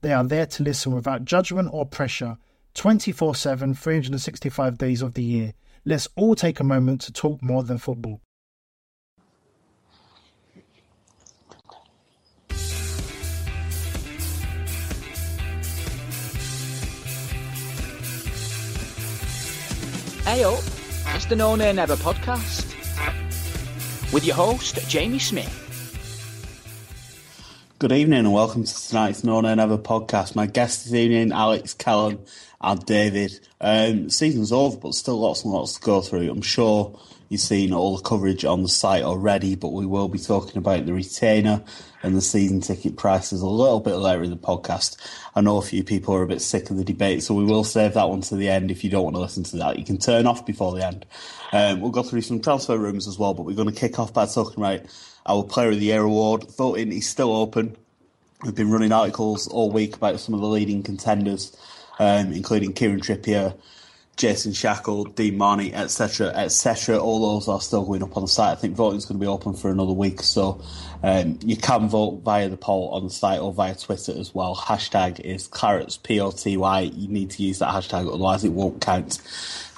[0.00, 2.38] They are there to listen without judgment or pressure
[2.74, 5.54] 24 7, 365 days of the year.
[5.84, 8.20] Let's all take a moment to talk more than football.
[20.24, 20.58] Hey up,
[21.14, 22.66] it's the No Never podcast
[24.12, 25.67] with your host, Jamie Smith.
[27.80, 30.34] Good evening and welcome to tonight's No Nay Never podcast.
[30.34, 32.18] My guest this evening, Alex, Callum,
[32.60, 33.38] and David.
[33.60, 36.28] Um, season's over, but still lots and lots to go through.
[36.28, 40.18] I'm sure you've seen all the coverage on the site already, but we will be
[40.18, 41.62] talking about the retainer
[42.02, 44.96] and the season ticket prices a little bit later in the podcast.
[45.36, 47.62] I know a few people are a bit sick of the debate, so we will
[47.62, 48.72] save that one to the end.
[48.72, 51.06] If you don't want to listen to that, you can turn off before the end.
[51.52, 54.12] Um, we'll go through some transfer rooms as well, but we're going to kick off
[54.12, 54.80] by talking about
[55.26, 56.44] our Player of the Year award.
[56.56, 57.76] Voting is still open.
[58.42, 61.56] We've been running articles all week about some of the leading contenders,
[61.98, 63.54] um, including Kieran Trippier,
[64.18, 66.98] Jason Shackell, Dean Marney, etc., etc.
[66.98, 68.50] All those are still going up on the site.
[68.50, 70.60] I think voting's going to be open for another week, so
[71.04, 74.56] um, you can vote via the poll on the site or via Twitter as well.
[74.56, 76.80] Hashtag is Clarets P O T Y.
[76.80, 79.20] You need to use that hashtag, otherwise it won't count.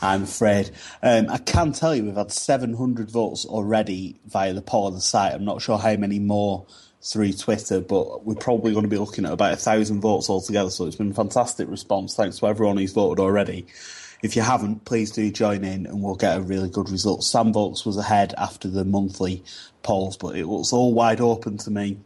[0.01, 0.71] I'm afraid.
[1.03, 5.03] Um, I can tell you we've had 700 votes already via the poll on the
[5.03, 5.35] site.
[5.35, 6.65] I'm not sure how many more
[7.03, 10.71] through Twitter, but we're probably going to be looking at about a thousand votes altogether.
[10.71, 12.15] So it's been a fantastic response.
[12.15, 13.67] Thanks to everyone who's voted already.
[14.23, 17.25] If you haven't, please do join in and we'll get a really good result.
[17.25, 19.43] Sam Vokes was ahead after the monthly
[19.83, 21.99] polls, but it looks all wide open to me.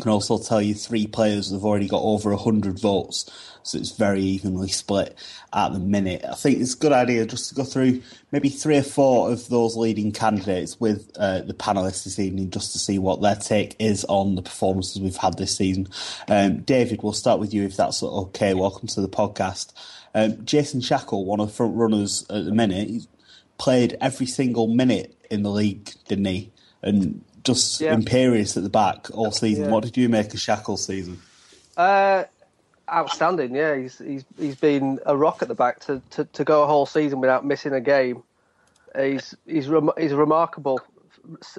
[0.00, 3.30] Can also tell you three players have already got over 100 votes,
[3.62, 5.16] so it's very evenly split
[5.52, 6.24] at the minute.
[6.28, 9.48] I think it's a good idea just to go through maybe three or four of
[9.48, 13.76] those leading candidates with uh, the panelists this evening just to see what their take
[13.78, 15.88] is on the performances we've had this season.
[16.26, 18.54] Um, David, we'll start with you if that's okay.
[18.54, 19.72] Welcome to the podcast.
[20.14, 23.08] Um, Jason Shackell, one of the front runners at the minute, he's
[23.58, 26.50] played every single minute in the league, didn't he?
[26.82, 27.94] And just Yeah.
[27.94, 29.64] imperious at the back all season.
[29.64, 29.70] Yeah.
[29.70, 31.20] What did you make of Shackell's season?
[31.76, 32.24] Uh,
[32.90, 33.54] outstanding.
[33.54, 36.66] Yeah, he's he's he's been a rock at the back to, to, to go a
[36.66, 38.22] whole season without missing a game.
[38.96, 40.80] He's he's rem- he's a remarkable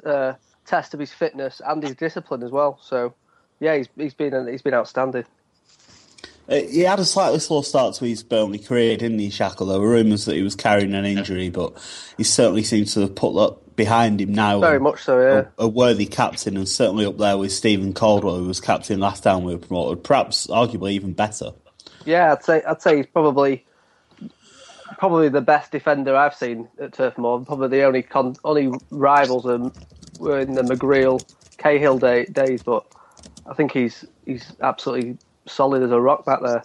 [0.05, 0.33] uh,
[0.65, 2.79] test of his fitness and his discipline as well.
[2.81, 3.13] So
[3.59, 5.25] yeah, he's he's been he's been outstanding.
[6.47, 9.69] Uh, he had a slightly slow start to his Burnley career, didn't he, Shackell?
[9.69, 11.73] There were rumours that he was carrying an injury, but
[12.17, 14.59] he certainly seems to have put that behind him now.
[14.59, 15.19] Very much so.
[15.19, 15.45] Yeah.
[15.57, 19.23] A, a worthy captain, and certainly up there with Steven Caldwell, who was captain last
[19.23, 20.03] time we were promoted.
[20.03, 21.51] Perhaps, arguably, even better.
[22.05, 23.65] Yeah, I'd say I'd say he's probably
[24.97, 27.43] probably the best defender I've seen at Turf Moor.
[27.45, 29.71] Probably the only con- only rivals are,
[30.19, 31.23] were in the McGreal
[31.57, 32.85] Cahill day, days, but
[33.49, 36.63] I think he's he's absolutely solid as a rock back there.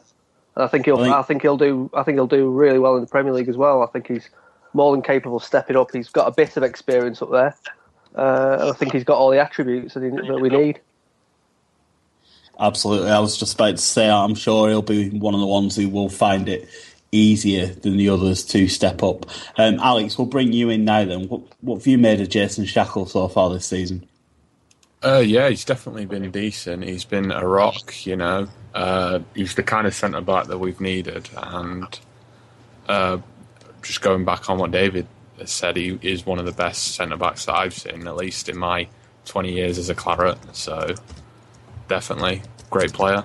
[0.57, 2.79] And I think he'll I think- I think he'll do I think he'll do really
[2.79, 3.83] well in the Premier League as well.
[3.83, 4.29] I think he's
[4.79, 5.91] more than capable of stepping up.
[5.93, 7.55] He's got a bit of experience up there.
[8.15, 10.81] Uh, I think he's got all the attributes that, he, that we need.
[12.59, 13.11] Absolutely.
[13.11, 15.89] I was just about to say, I'm sure he'll be one of the ones who
[15.89, 16.69] will find it
[17.13, 19.27] easier than the others to step up.
[19.57, 21.29] Um, Alex, we'll bring you in now then.
[21.29, 24.07] What, what have you made of Jason Shackell so far this season?
[25.05, 26.83] Uh, yeah, he's definitely been decent.
[26.85, 28.49] He's been a rock, you know.
[28.75, 31.31] Uh, he's the kind of centre back that we've needed.
[31.37, 31.99] And
[32.89, 33.19] uh,
[33.83, 35.07] just going back on what David
[35.39, 38.49] has said, he is one of the best centre backs that I've seen, at least
[38.49, 38.89] in my
[39.27, 40.39] 20 years as a claret.
[40.55, 40.95] So
[41.89, 43.25] definitely great player.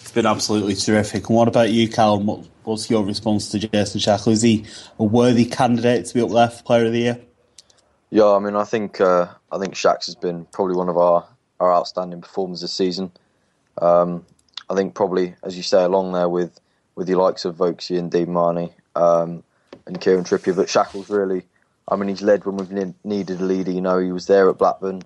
[0.00, 1.28] It's been absolutely terrific.
[1.28, 2.26] And what about you, Callum?
[2.26, 4.32] What, what's your response to Jason Shackell?
[4.32, 4.64] Is he
[4.98, 7.20] a worthy candidate to be up there for Player of the Year?
[8.10, 11.26] Yeah, I mean, I think uh, I think Shaq's has been probably one of our,
[11.60, 13.10] our outstanding performers this season.
[13.80, 14.26] Um,
[14.68, 16.60] I think probably, as you say, along there with
[16.94, 19.42] with your likes of Vokesy and Dean Marney um,
[19.86, 21.42] and Kieran Trippier, but Shackell's really,
[21.88, 23.70] I mean, he's led when we've needed a leader.
[23.70, 25.02] You know, he was there at Blackburn,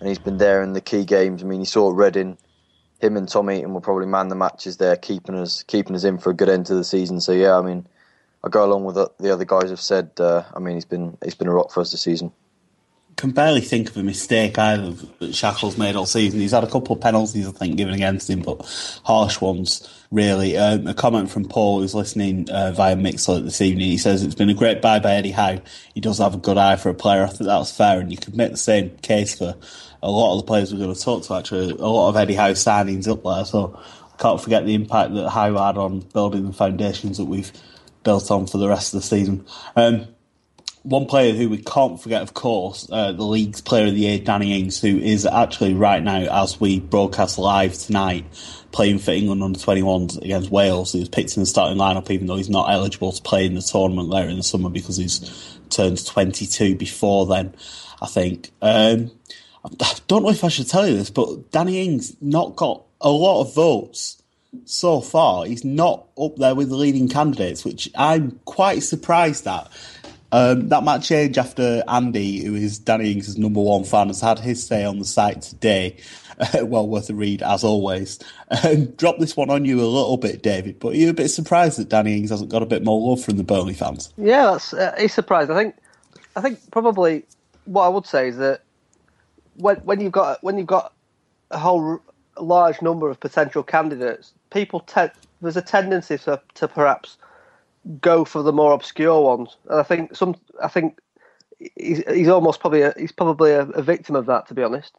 [0.00, 1.42] and he's been there in the key games.
[1.42, 2.36] I mean, you saw Reading,
[3.00, 6.18] him and Tommy Heaton will probably man the matches there, keeping us keeping us in
[6.18, 7.20] for a good end to the season.
[7.20, 7.86] So yeah, I mean,
[8.42, 10.10] I go along with the other guys have said.
[10.18, 12.32] Uh, I mean, he's been he's been a rock for us this season
[13.18, 16.38] can barely think of a mistake either that Shackell's made all season.
[16.38, 18.64] He's had a couple of penalties, I think, given against him, but
[19.04, 20.56] harsh ones, really.
[20.56, 23.90] Um, a comment from Paul, who's listening uh, via Mixlr this evening.
[23.90, 25.58] He says, It's been a great buy by Eddie Howe.
[25.94, 27.24] He does have a good eye for a player.
[27.24, 29.56] I think that's fair, and you could make the same case for
[30.00, 31.70] a lot of the players we're going to talk to, actually.
[31.72, 33.76] A lot of Eddie Howe signings up there, so
[34.14, 37.50] I can't forget the impact that Howe had on building the foundations that we've
[38.04, 39.44] built on for the rest of the season.
[39.74, 40.06] Um,
[40.88, 44.18] one player who we can't forget, of course, uh, the league's player of the year,
[44.18, 48.24] Danny Ings, who is actually right now, as we broadcast live tonight,
[48.72, 50.92] playing for England under 21s against Wales.
[50.92, 53.54] He was picked in the starting lineup, even though he's not eligible to play in
[53.54, 57.54] the tournament later in the summer because he's turned 22 before then,
[58.00, 58.50] I think.
[58.62, 59.10] Um,
[59.64, 63.10] I don't know if I should tell you this, but Danny Ings not got a
[63.10, 64.22] lot of votes
[64.64, 65.44] so far.
[65.44, 69.70] He's not up there with the leading candidates, which I'm quite surprised at.
[70.30, 74.38] Um, that might change after Andy, who is Danny Ings' number one fan, has had
[74.38, 75.96] his say on the site today.
[76.62, 78.20] Well worth a read, as always.
[78.62, 81.30] Um, drop this one on you a little bit, David, but are you a bit
[81.30, 84.14] surprised that Danny Ings hasn't got a bit more love from the Burnley fans?
[84.16, 85.50] Yeah, that's, uh, he's surprised.
[85.50, 85.74] I think,
[86.36, 87.24] I think probably
[87.64, 88.62] what I would say is that
[89.56, 90.92] when, when you've got when you've got
[91.50, 92.00] a whole
[92.38, 95.10] large number of potential candidates, people te-
[95.42, 97.16] there's a tendency to perhaps
[98.00, 99.56] go for the more obscure ones.
[99.68, 100.98] And I think some, I think
[101.76, 104.94] he's, he's almost probably a, he's probably a, a victim of that, to be honest.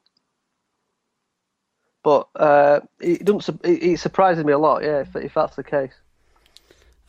[2.04, 3.60] But uh, it doesn't.
[3.64, 4.84] It, surprises me a lot.
[4.84, 5.92] Yeah, if, if that's the case.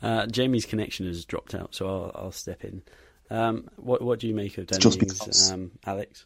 [0.02, 2.82] Uh, Jamie's connection has dropped out, so I'll, I'll step in.
[3.30, 5.06] Um, what what do you make of Danny
[5.52, 6.24] um, Alex?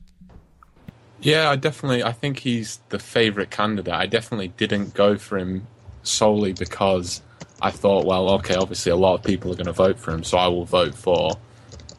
[1.20, 2.02] Yeah, I definitely.
[2.02, 3.93] I think he's the favourite candidate.
[3.93, 5.67] I definitely didn't go for him
[6.02, 7.20] solely because
[7.62, 10.25] I thought, well, okay, obviously a lot of people are going to vote for him,
[10.25, 11.31] so I will vote for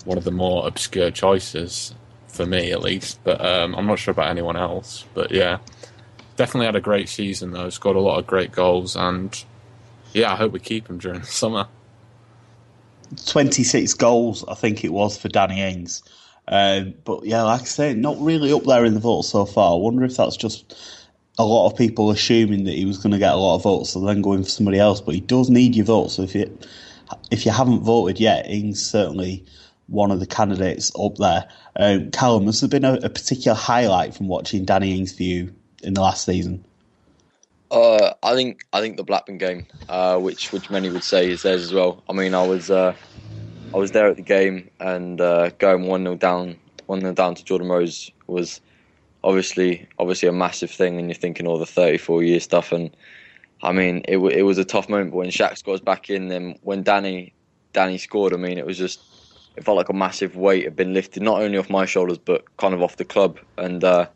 [0.04, 1.96] one of the more obscure choices
[2.28, 3.20] for me, at least.
[3.24, 5.06] But um, I'm not sure about anyone else.
[5.14, 5.60] But yeah,
[6.36, 7.70] definitely had a great season though.
[7.70, 9.44] Scored a lot of great goals, and
[10.14, 11.68] yeah, I hope we keep him during the summer.
[13.28, 16.04] 26 goals, I think it was for Danny Ings.
[16.48, 19.74] Um, but yeah, like I say, not really up there in the vote so far.
[19.74, 20.76] I wonder if that's just
[21.38, 23.92] a lot of people assuming that he was going to get a lot of votes,
[23.92, 25.02] so then going for somebody else.
[25.02, 26.16] But he does need your votes.
[26.16, 26.58] So if you
[27.32, 29.46] if you haven't voted yet, Ings certainly
[29.88, 31.48] one of the candidates up there.
[31.76, 35.54] Um, Callum, has there been a, a, particular highlight from watching Danny Ings for you
[35.84, 36.66] in the last season?
[37.70, 41.42] Uh, I think I think the Blackburn game, uh, which which many would say is
[41.42, 42.04] theirs as well.
[42.10, 42.96] I mean, I was uh,
[43.74, 47.36] I was there at the game and uh, going one 0 down, one 0 down
[47.36, 48.62] to Jordan Rhodes was
[49.26, 52.72] obviously obviously a massive thing, and you're thinking all the 34 year stuff.
[52.72, 52.96] And
[53.62, 55.12] I mean, it it was a tough moment.
[55.12, 57.34] But when Shaq scores back in, then when Danny
[57.74, 59.02] Danny scored, I mean, it was just
[59.58, 62.46] it felt like a massive weight had been lifted, not only off my shoulders but
[62.58, 63.40] kind of off the club.
[63.58, 64.08] And uh,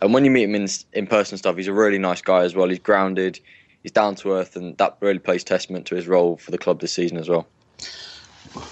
[0.00, 2.54] and when you meet him in in person stuff, he's a really nice guy as
[2.54, 2.68] well.
[2.68, 3.40] He's grounded,
[3.82, 6.80] he's down to earth, and that really plays testament to his role for the club
[6.80, 7.46] this season as well.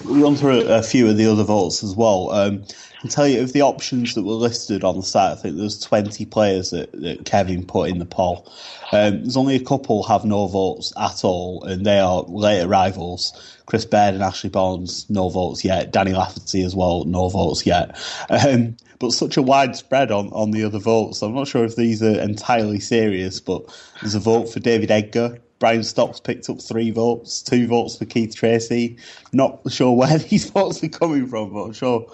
[0.05, 2.31] We'll run through a few of the other votes as well.
[2.31, 2.65] Um,
[3.01, 5.33] can tell you of the options that were listed on the site.
[5.33, 8.51] I think there's 20 players that, that Kevin put in the poll.
[8.93, 13.33] Um, there's only a couple have no votes at all, and they are late arrivals.
[13.67, 15.93] Chris Baird and Ashley Barnes, no votes yet.
[15.93, 17.97] Danny Lafferty as well, no votes yet.
[18.29, 21.23] Um, but such a widespread on, on the other votes.
[21.23, 23.63] I'm not sure if these are entirely serious, but
[24.03, 25.39] there's a vote for David Edgar.
[25.59, 28.99] Brian Stocks picked up three votes, two votes for Keith Treacy.
[29.33, 32.07] Not sure where these votes are coming from, but I'm sure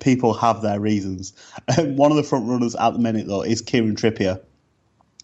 [0.00, 1.32] people have their reasons.
[1.78, 4.40] Um, one of the front runners at the minute, though, is Kieran Trippier,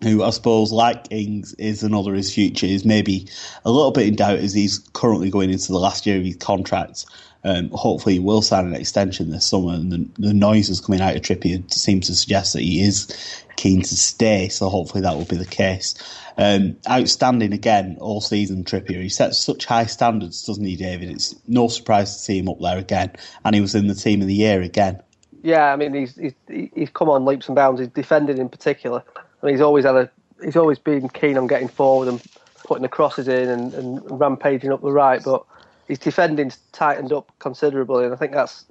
[0.02, 3.26] who I suppose, like Ings, is another his future is maybe
[3.64, 6.36] a little bit in doubt as he's currently going into the last year of his
[6.36, 7.06] contract.
[7.46, 11.14] Um, hopefully, he will sign an extension this summer, and the, the noises coming out
[11.14, 14.48] of Trippier seem to suggest that he is keen to stay.
[14.48, 15.94] So hopefully, that will be the case.
[16.36, 19.00] Um, outstanding again all season, Trippier.
[19.00, 21.08] He sets such high standards, doesn't he, David?
[21.08, 23.12] It's no surprise to see him up there again,
[23.44, 25.00] and he was in the team of the year again.
[25.42, 27.80] Yeah, I mean he's he's, he's come on leaps and bounds.
[27.80, 29.04] He's defended in particular.
[29.16, 30.10] I mean, he's always had a
[30.42, 32.20] he's always been keen on getting forward and
[32.64, 35.46] putting the crosses in and, and rampaging up the right, but
[35.88, 38.64] his defending's tightened up considerably, and I think that's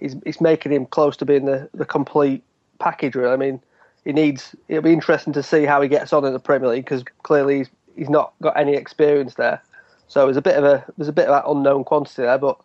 [0.00, 2.42] he's, he's making him close to being the, the complete
[2.78, 3.14] package.
[3.14, 3.60] Really, I mean,
[4.04, 4.54] he needs.
[4.68, 7.58] It'll be interesting to see how he gets on in the Premier League because clearly
[7.58, 9.62] he's, he's not got any experience there.
[10.08, 12.58] So there's a bit of a there's a bit of that unknown quantity there, but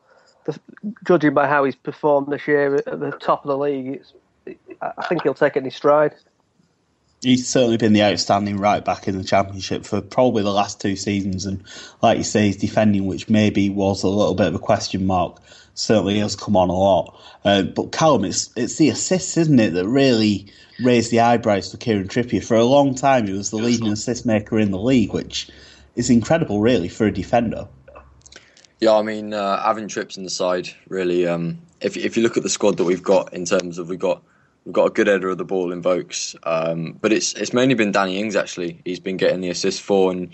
[0.45, 0.59] the,
[1.05, 4.01] judging by how he's performed this year at the top of the league,
[4.81, 6.15] I think he'll take any stride.
[7.21, 10.95] He's certainly been the outstanding right back in the championship for probably the last two
[10.95, 11.63] seasons, and
[12.01, 15.41] like you say, his defending, which maybe was a little bit of a question mark,
[15.73, 17.19] certainly has come on a lot.
[17.43, 20.47] Uh, but Callum, it's it's the assists, isn't it, that really
[20.83, 22.43] raised the eyebrows for Kieran Trippier.
[22.43, 25.49] For a long time, he was the leading assist maker in the league, which
[25.95, 27.67] is incredible, really, for a defender.
[28.79, 31.27] Yeah, I mean, uh, having Trips in the side really.
[31.27, 33.99] Um, if if you look at the squad that we've got in terms of we've
[33.99, 34.21] got
[34.67, 37.73] we've got a good header of the ball in Vokes, um, but it's it's mainly
[37.73, 38.81] been Danny Ings actually.
[38.83, 40.33] He's been getting the assist for, and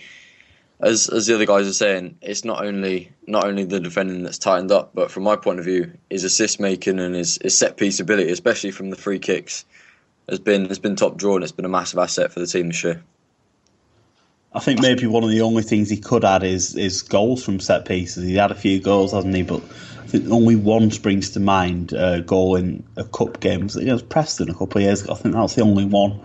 [0.82, 4.40] as as the other guys are saying, it's not only not only the defending that's
[4.40, 7.78] tightened up, but from my point of view, his assist making and his, his set
[7.78, 9.66] piece ability, especially from the free kicks,
[10.28, 12.68] has been has been top draw and it's been a massive asset for the team
[12.70, 13.04] this year.
[14.56, 17.60] I think maybe one of the only things he could add is is goals from
[17.60, 18.24] set pieces.
[18.24, 19.42] He had a few goals, hasn't he?
[19.44, 21.94] But I think only one springs to mind.
[21.94, 23.64] Uh, goal in a cup game.
[23.64, 25.14] It was Preston a couple of years ago.
[25.14, 26.22] I think that's the only one.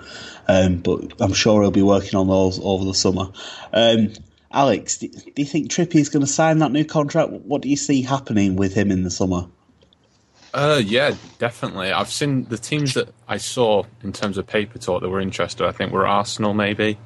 [0.46, 3.30] Um, but I'm sure he'll be working on those over the summer.
[3.72, 4.12] Um,
[4.50, 7.30] Alex, do, you think Trippy is going to sign that new contract?
[7.30, 9.46] What do you see happening with him in the summer?
[10.54, 11.92] Uh, yeah, definitely.
[11.92, 15.66] I've seen the teams that I saw in terms of paper talk that were interested.
[15.66, 16.98] I think were Arsenal, maybe.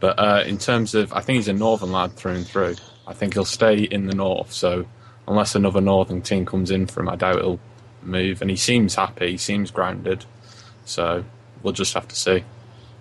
[0.00, 2.76] But uh, in terms of, I think he's a northern lad through and through.
[3.06, 4.52] I think he'll stay in the north.
[4.52, 4.86] So
[5.28, 7.60] unless another northern team comes in for him, I doubt he'll
[8.02, 8.40] move.
[8.40, 9.32] And he seems happy.
[9.32, 10.24] He seems grounded.
[10.86, 11.24] So
[11.62, 12.44] we'll just have to see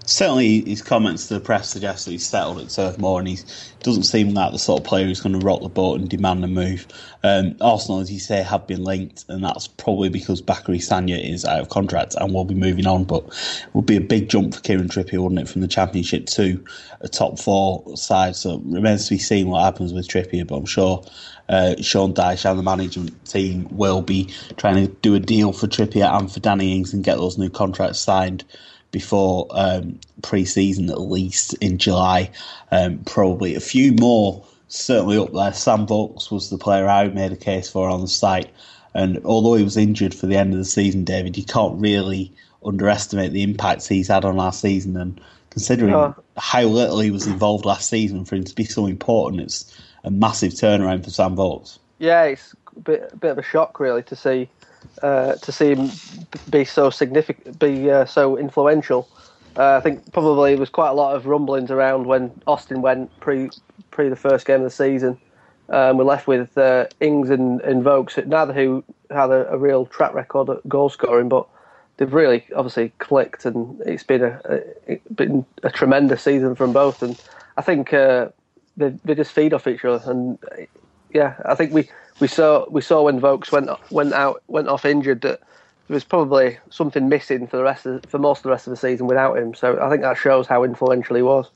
[0.10, 3.38] certainly his comments to the press suggest that he's settled at Turf Moor and he
[3.82, 6.44] doesn't seem like the sort of player who's going to rock the boat and demand
[6.44, 6.88] a move.
[7.24, 11.46] Um, Arsenal, as you say, have been linked, and that's probably because Bakary Sagna is
[11.46, 13.04] out of contract and will be moving on.
[13.06, 16.26] But it would be a big jump for Kieran Trippier, wouldn't it, from the Championship
[16.28, 16.64] to
[17.02, 18.36] a top four side?
[18.36, 21.06] So it remains to be seen what happens with Trippier, but I'm sure.
[21.48, 25.66] Uh, Sean Dyche and the management team will be trying to do a deal for
[25.66, 28.44] Trippier and for Danny Ings and get those new contracts signed
[28.92, 32.32] before um, pre-season at least in July.
[32.72, 35.54] Um, probably a few more certainly up there.
[35.54, 38.50] Sam Vokes was the player I made a case for on the site,
[38.94, 42.32] and although he was injured for the end of the season, David, you can't really
[42.64, 44.98] underestimate the impacts he's had on our season.
[44.98, 45.20] And
[45.50, 46.16] considering oh.
[46.38, 50.12] how little he was involved last season, for him to be so important, it's a
[50.12, 51.80] massive turnaround for Sam Vokes.
[52.00, 54.50] Yeah, it's a bit, a bit of a shock really to see
[55.02, 55.92] uh, to see him
[56.50, 59.08] be so significant, be uh, so influential.
[59.58, 63.18] Uh, I think probably there was quite a lot of rumblings around when Austin went
[63.20, 63.50] pre
[63.92, 65.18] pre the first game of the season.
[65.70, 69.86] Um, we're left with uh, Ings and, and Vokes, neither who had a, a, real
[69.86, 71.48] track record at goal scoring, but
[71.98, 74.62] they've really obviously clicked, and it's been a, a
[74.94, 77.04] it's been a tremendous season from both.
[77.04, 77.22] And
[77.56, 78.30] I think uh,
[78.78, 80.40] they they just feed off each other, and
[81.14, 81.90] yeah, I think we
[82.20, 85.42] we saw we saw when Vokes went went out went off injured that
[85.88, 88.72] there was probably something missing for the rest of, for most of the rest of
[88.72, 89.56] the season without him.
[89.56, 91.50] So I think that shows how influential he was.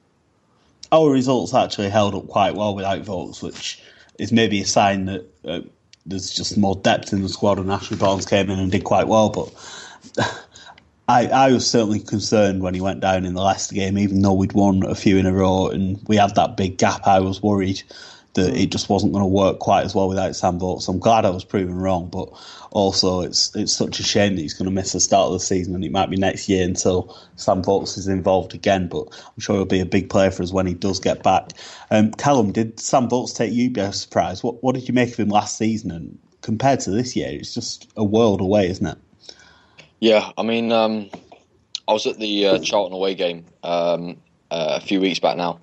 [0.92, 3.82] Our results actually held up quite well without Vokes, which
[4.18, 5.62] is maybe a sign that uh,
[6.08, 7.60] there's just more depth in the squad.
[7.60, 9.54] And Ashley Barnes came in and did quite well, but.
[11.06, 14.32] I, I was certainly concerned when he went down in the Leicester game, even though
[14.32, 17.06] we'd won a few in a row and we had that big gap.
[17.06, 17.84] I was worried
[18.34, 20.86] that it just wasn't going to work quite as well without Sam Vokes.
[20.86, 22.30] So I'm glad I was proven wrong, but
[22.72, 25.40] also it's it's such a shame that he's going to miss the start of the
[25.40, 28.88] season, and it might be next year until Sam Vokes is involved again.
[28.88, 31.52] But I'm sure he'll be a big player for us when he does get back.
[31.92, 34.44] Um, Callum, did Sam Vokes take you by surprise?
[34.44, 35.92] What what did you make of him last season?
[35.92, 38.98] And compared to this year, it's just a world away, isn't it?
[40.00, 41.10] Yeah, I mean, um,
[41.88, 44.18] I was at the uh, Charlton away game um,
[44.52, 45.60] uh, a few weeks back now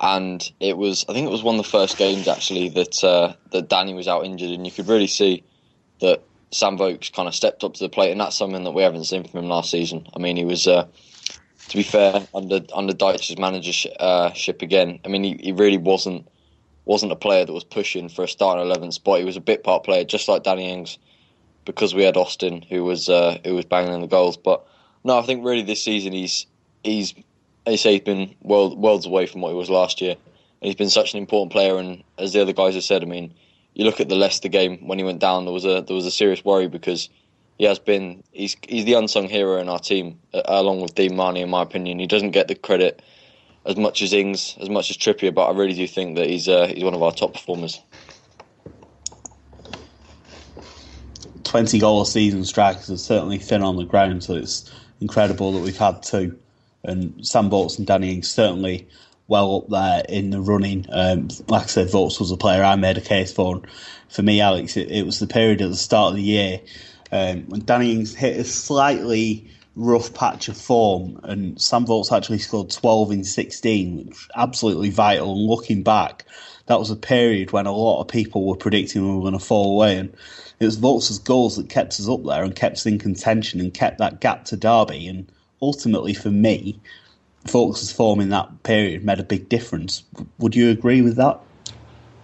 [0.00, 3.34] and it was I think it was one of the first games actually that uh,
[3.52, 5.44] that Danny was out injured, and you could really see
[6.00, 8.82] that Sam Vokes kind of stepped up to the plate, and that's something that we
[8.82, 10.06] haven't seen from him last season.
[10.14, 10.66] I mean, he was.
[10.66, 10.86] Uh,
[11.68, 16.28] to be fair, under under Dyche's managership uh, again, I mean, he, he really wasn't
[16.84, 19.18] wasn't a player that was pushing for a starting eleven spot.
[19.18, 20.98] He was a bit part player, just like Danny Ings,
[21.64, 24.36] because we had Austin who was uh, who was banging in the goals.
[24.36, 24.64] But
[25.04, 26.46] no, I think really this season he's
[26.84, 27.14] he's
[27.66, 30.12] they say he's been world, worlds away from what he was last year.
[30.12, 31.76] And he's been such an important player.
[31.76, 33.34] And as the other guys have said, I mean,
[33.74, 35.44] you look at the Leicester game when he went down.
[35.44, 37.10] There was a there was a serious worry because
[37.58, 41.42] he has been he's he's the unsung hero in our team, along with Dean Marney,
[41.42, 41.98] in my opinion.
[41.98, 43.02] He doesn't get the credit
[43.66, 46.48] as much as Ings, as much as Trippier, but I really do think that he's
[46.48, 47.82] uh, he's one of our top performers.
[51.44, 54.70] 20 goal a season strikers are certainly thin on the ground, so it's
[55.00, 56.36] incredible that we've had two.
[56.86, 58.88] And Sam Vokes and Danny Ings certainly
[59.28, 60.86] well up there in the running.
[60.90, 63.62] Um, like I said, Vokes was a player I made a case for.
[64.08, 66.60] For me, Alex, it, it, was the period at the start of the year
[67.12, 72.38] um, when Danny Ings hit a slightly rough patch of form, and Sam Vokes actually
[72.38, 75.32] scored 12 in 16, which was absolutely vital.
[75.32, 76.24] And looking back,
[76.66, 79.44] that was a period when a lot of people were predicting we were going to
[79.44, 79.98] fall away.
[79.98, 80.14] And
[80.58, 83.72] it was Vokes' goals that kept us up there and kept us in contention and
[83.72, 85.06] kept that gap to Derby.
[85.06, 86.78] And ultimately, for me,
[87.46, 90.02] Vokes' form in that period made a big difference.
[90.38, 91.40] Would you agree with that?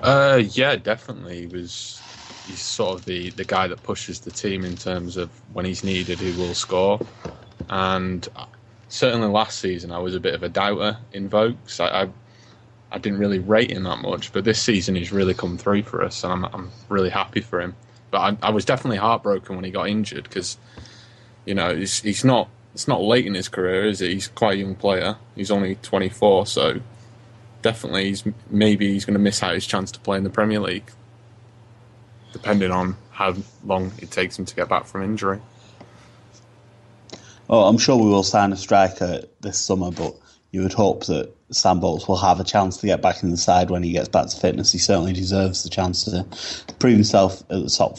[0.00, 1.40] Uh, yeah, definitely.
[1.40, 2.00] He was
[2.46, 5.84] he's sort of the, the guy that pushes the team in terms of when he's
[5.84, 7.00] needed, he will score.
[7.70, 8.28] And
[8.88, 11.80] certainly last season, I was a bit of a doubter in Vokes.
[11.80, 12.08] I, I,
[12.90, 16.02] I didn't really rate him that much, but this season he's really come through for
[16.02, 17.74] us, and I'm, I'm really happy for him.
[18.10, 20.58] But I, I was definitely heartbroken when he got injured because,
[21.46, 24.12] you know, he's not it's not late in his career, is it?
[24.12, 25.16] He's quite a young player.
[25.34, 26.80] He's only 24, so
[27.60, 30.60] definitely he's maybe he's going to miss out his chance to play in the Premier
[30.60, 30.90] League,
[32.32, 35.40] depending on how long it takes him to get back from injury.
[37.48, 40.16] Oh, I'm sure we will sign a striker this summer, but
[40.52, 43.36] you would hope that Sam Vokes will have a chance to get back in the
[43.36, 44.72] side when he gets back to fitness.
[44.72, 46.26] He certainly deserves the chance to
[46.78, 47.98] prove himself at the top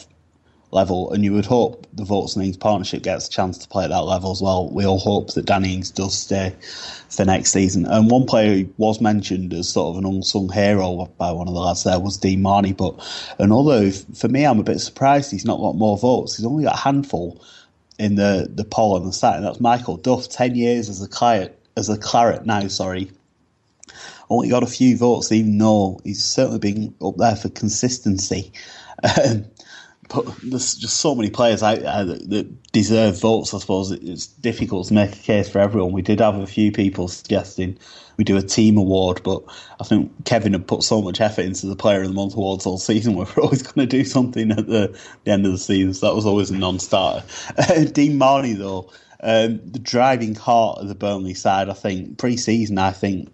[0.73, 3.83] level, and you would hope the Vokes and Ings partnership gets a chance to play
[3.83, 4.69] at that level as well.
[4.69, 6.55] We all hope that Danny Ings does stay
[7.09, 7.85] for next season.
[7.85, 11.53] And one player who was mentioned as sort of an unsung hero by one of
[11.53, 12.95] the lads there was Dean Marney, but
[13.39, 16.37] another, for me, I'm a bit surprised he's not got more votes.
[16.37, 17.41] He's only got a handful
[17.99, 21.07] in the, the poll on the site, and that's Michael Duff, 10 years as a
[21.07, 23.11] claret, as a claret now, sorry.
[24.29, 28.51] Only got a few votes, even though he's certainly been up there for consistency.
[29.03, 29.45] Um,
[30.09, 33.53] but there's just so many players out there that, deserve votes.
[33.53, 35.91] I suppose it's difficult to make a case for everyone.
[35.91, 37.77] We did have a few people suggesting
[38.17, 39.43] we do a team award, but
[39.79, 42.65] I think Kevin had put so much effort into the Player of the Month awards
[42.65, 43.15] all season.
[43.15, 45.93] We're always going to do something at the, the end of the season.
[45.93, 47.23] So that was always a non-starter.
[47.91, 48.89] Dean Marney, though,
[49.21, 51.69] um, the driving heart of the Burnley side.
[51.69, 53.33] I think pre-season, I think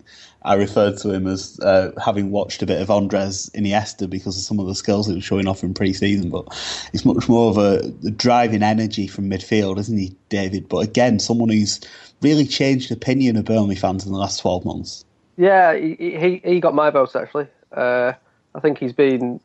[0.50, 4.42] I referred to him as uh, having watched a bit of Andres Iniesta because of
[4.42, 6.32] some of the skills he was showing off in pre-season.
[6.32, 6.48] But
[6.92, 10.68] he's much more of a, a driving energy from midfield, isn't he, David?
[10.68, 11.80] But again, someone who's
[12.24, 15.06] really changed opinion of Burnley fans in the last twelve months.
[15.38, 17.46] Yeah, he he, he got my vote actually.
[17.72, 18.14] Uh,
[18.56, 19.40] I think he's been,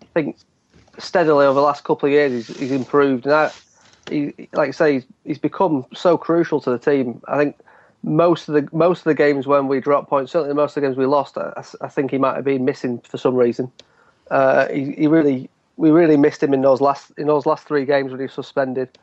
[0.00, 0.36] I think,
[0.98, 3.50] steadily over the last couple of years he's, he's improved, and I,
[4.08, 7.20] he, like I say, he's, he's become so crucial to the team.
[7.26, 7.56] I think
[8.06, 10.86] most of the most of the games when we dropped points, certainly most of the
[10.86, 13.70] games we lost, I, I think he might have been missing for some reason.
[14.30, 17.84] Uh, he, he, really, we really missed him in those last in those last three
[17.84, 18.96] games when he was suspended.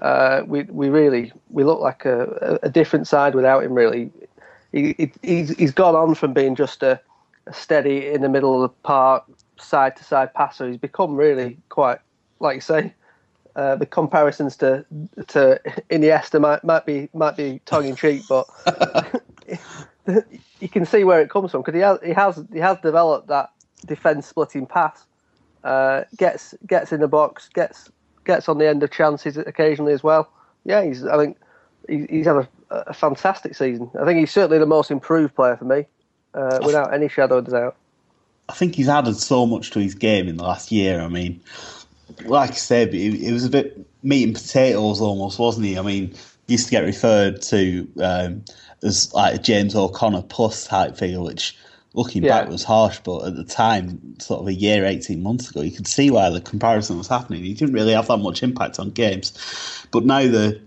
[0.00, 3.74] Uh, we we really we look like a, a, different side without him.
[3.74, 4.10] Really,
[4.70, 7.00] he, he's he's gone on from being just a,
[7.48, 9.24] a steady in the middle of the park,
[9.58, 10.68] side to side passer.
[10.68, 11.98] He's become really quite,
[12.38, 12.94] like you say,
[13.56, 14.84] uh, the comparisons to
[15.28, 18.46] to Iniesta might might be might be tongue in cheek, but
[20.60, 23.28] you can see where it comes from because he has he has he has developed
[23.28, 23.50] that
[23.86, 25.04] defence splitting pass.
[25.62, 27.90] Uh, gets gets in the box, gets
[28.24, 30.28] gets on the end of chances occasionally as well.
[30.64, 31.38] Yeah, he's I think
[31.88, 33.90] he's, he's had a, a fantastic season.
[34.00, 35.86] I think he's certainly the most improved player for me,
[36.34, 37.76] uh, without any shadow of doubt.
[38.48, 41.00] I think he's added so much to his game in the last year.
[41.00, 41.40] I mean,
[42.24, 45.78] like I said, it, it, was a bit meat and potatoes almost, wasn't he?
[45.78, 46.14] I mean,
[46.46, 48.44] he used to get referred to um,
[48.82, 51.56] as like a James O'Connor plus type figure, which
[51.94, 52.42] looking yeah.
[52.42, 55.70] back was harsh, but at the time, sort of a year, 18 months ago, you
[55.70, 57.44] could see why the comparison was happening.
[57.44, 59.86] He didn't really have that much impact on games.
[59.90, 60.60] But now the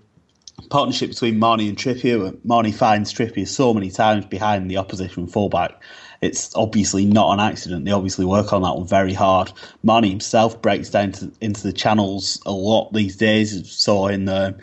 [0.69, 5.79] partnership between Marney and Trippier, Marney finds Trippier so many times behind the opposition fullback
[6.21, 7.85] it's obviously not an accident.
[7.85, 9.51] They obviously work on that one very hard.
[9.83, 13.71] Marney himself breaks down to, into the channels a lot these days.
[13.71, 14.57] So in the,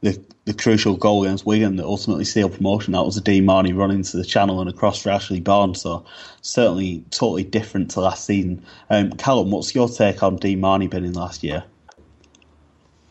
[0.00, 3.74] the the crucial goal against Wigan that ultimately sealed promotion, that was a Dean Marney
[3.74, 5.82] running to the channel and across for Ashley Barnes.
[5.82, 6.06] So
[6.40, 8.64] certainly totally different to last season.
[8.88, 11.64] Um, Callum, what's your take on Dean Marney been in last year?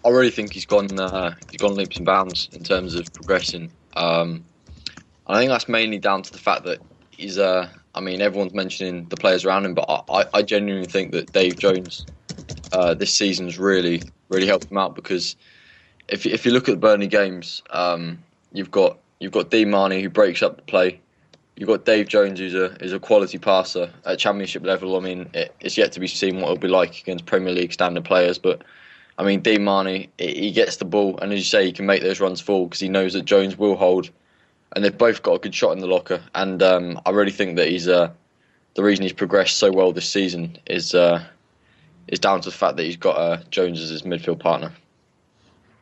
[0.04, 3.72] I really think he's gone uh, he's gone leaps and bounds in terms of progressing.
[3.96, 4.44] Um,
[5.28, 6.80] I think that's mainly down to the fact that
[7.12, 11.12] he's uh, I mean, everyone's mentioning the players around him, but I, I genuinely think
[11.14, 12.06] that Dave Jones
[12.72, 15.36] uh, this season's really, really helped him out because
[16.08, 20.02] if if you look at the Burnley games, um, you've got you've got Dean Marney
[20.02, 21.00] who breaks up the play,
[21.56, 24.96] you've got Dave Jones, who's a is a quality passer at Championship level.
[24.96, 27.74] I mean, it, it's yet to be seen what it'll be like against Premier League
[27.74, 28.64] standard players, but.
[29.20, 32.04] I mean, Dean Marney, he gets the ball, and as you say, he can make
[32.04, 34.12] those runs full because he knows that Jones will hold,
[34.76, 36.22] and they've both got a good shot in the locker.
[36.36, 38.12] And um, I really think that he's uh,
[38.76, 41.24] the reason he's progressed so well this season is uh,
[42.08, 44.72] is down to the fact that he's got uh, Jones as his midfield partner.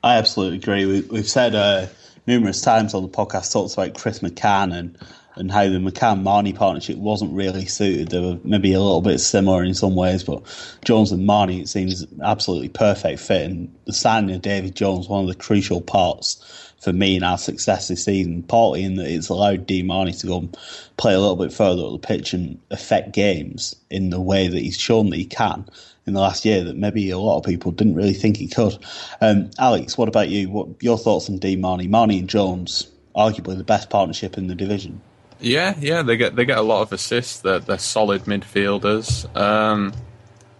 [0.03, 0.85] I absolutely agree.
[0.85, 1.87] We, have said uh,
[2.27, 4.97] numerous times on the podcast talks about Chris McCann and
[5.37, 8.07] and how the McCann Marney partnership wasn't really suited.
[8.07, 10.43] They were maybe a little bit similar in some ways, but
[10.85, 13.41] Jones and Marney it seems absolutely perfect fit.
[13.49, 17.37] And the signing of David Jones, one of the crucial parts for me and our
[17.37, 20.57] success this season, partly in that it's allowed Dean Marney to go and
[20.97, 24.59] play a little bit further up the pitch and affect games in the way that
[24.59, 25.67] he's shown that he can
[26.05, 28.77] in the last year that maybe a lot of people didn't really think he could.
[29.19, 30.47] Um, Alex, what about you?
[30.49, 31.87] What your thoughts on Dean Marney?
[31.87, 35.01] Marney and Jones, arguably the best partnership in the division.
[35.39, 37.39] Yeah, yeah, they get they get a lot of assists.
[37.39, 39.25] They're they're solid midfielders.
[39.35, 39.91] Um,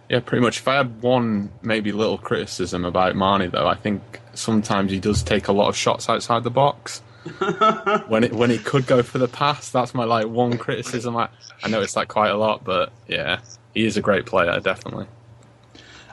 [0.08, 0.58] yeah, pretty much.
[0.58, 5.22] If I had one maybe little criticism about Marney, though, I think sometimes he does
[5.22, 7.02] take a lot of shots outside the box.
[8.06, 11.16] when it when it could go for the pass, that's my like one criticism.
[11.16, 11.28] I,
[11.62, 13.40] I know it's like quite a lot, but yeah,
[13.74, 15.06] he is a great player, definitely.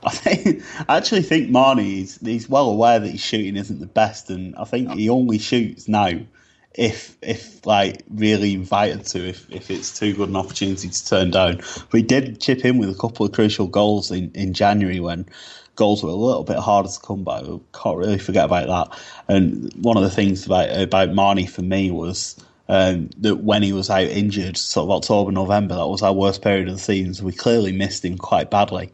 [0.03, 3.86] I think I actually think Marney is he's well aware that his shooting isn't the
[3.86, 4.95] best, and I think oh.
[4.95, 6.12] he only shoots now
[6.75, 11.31] if if like really invited to if, if it's too good an opportunity to turn
[11.31, 11.57] down.
[11.57, 15.27] But he did chip in with a couple of crucial goals in, in January when
[15.75, 17.41] goals were a little bit harder to come by.
[17.41, 18.99] We can't really forget about that.
[19.27, 22.36] And one of the things about about Marney for me was
[22.69, 26.41] um, that when he was out injured, sort of October, November, that was our worst
[26.41, 27.13] period of the season.
[27.13, 28.91] So we clearly missed him quite badly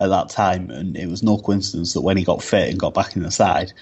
[0.00, 2.94] at that time, and it was no coincidence that when he got fit and got
[2.94, 3.72] back in the side,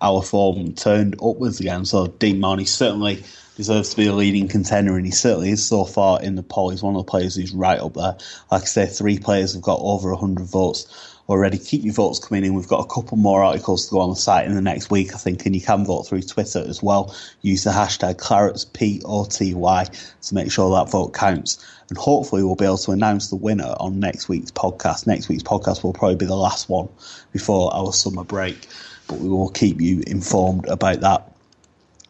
[0.00, 1.84] our form turned upwards again.
[1.84, 3.24] So Dean Marney certainly
[3.56, 6.70] deserves to be a leading contender, and he certainly is so far in the poll.
[6.70, 8.16] He's one of the players who's right up there.
[8.50, 11.58] Like I say, three players have got over 100 votes already.
[11.58, 12.54] Keep your votes coming in.
[12.54, 15.12] We've got a couple more articles to go on the site in the next week,
[15.12, 17.14] I think, and you can vote through Twitter as well.
[17.42, 19.84] Use the hashtag Clarets P O T Y
[20.22, 21.64] to make sure that vote counts.
[21.88, 25.06] And hopefully, we'll be able to announce the winner on next week's podcast.
[25.06, 26.88] Next week's podcast will probably be the last one
[27.32, 28.68] before our summer break
[29.08, 31.32] but we will keep you informed about that.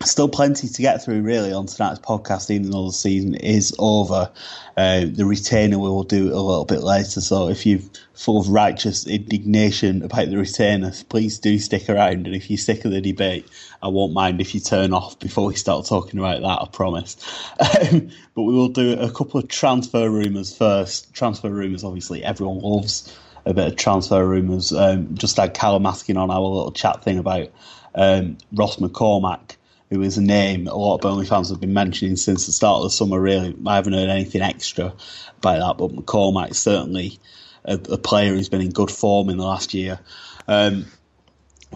[0.05, 4.31] Still plenty to get through, really, on tonight's podcast, even though the season is over.
[4.77, 7.81] Uh, the retainer we will do a little bit later, so if you're
[8.15, 12.27] full of righteous indignation about the retainer, please do stick around.
[12.27, 13.49] And if you're sick of the debate,
[13.83, 17.17] I won't mind if you turn off before we start talking about that, I promise.
[17.91, 21.13] Um, but we will do a couple of transfer rumours first.
[21.13, 23.17] Transfer rumours, obviously, everyone loves
[23.49, 24.73] a bit of transfer rumours.
[24.73, 27.49] Um, just had Callum asking on our little chat thing about
[27.95, 29.57] um, Ross McCormack,
[29.89, 32.79] who is a name a lot of Burnley fans have been mentioning since the start
[32.79, 33.19] of the summer.
[33.19, 34.93] Really, I haven't heard anything extra
[35.39, 37.19] about that, but McCormack certainly
[37.65, 39.99] a, a player who's been in good form in the last year.
[40.47, 40.85] Um,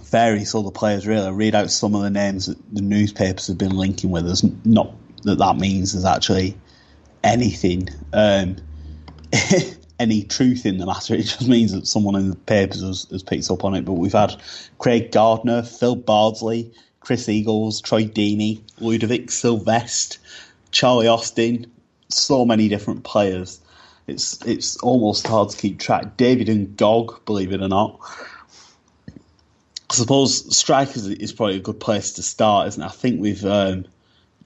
[0.03, 1.27] various other players, really.
[1.27, 4.45] I read out some of the names that the newspapers have been linking with us.
[4.65, 6.59] Not that that means there's actually
[7.25, 7.89] anything.
[8.13, 8.57] Um,
[10.03, 11.15] any truth in the matter.
[11.23, 13.85] It just means that someone in the papers has, has picked up on it.
[13.85, 14.35] But we've had
[14.79, 20.19] Craig Gardner, Phil Bardsley, Chris Eagles, Troy Deeney, Ludovic Sylvestre,
[20.73, 21.71] Charlie Austin,
[22.09, 23.61] so many different players.
[24.07, 26.17] It's it's almost hard to keep track.
[26.17, 28.01] David N'Gog, believe it or not.
[29.91, 32.87] I suppose strikers is probably a good place to start, isn't it?
[32.87, 33.85] I think we've um,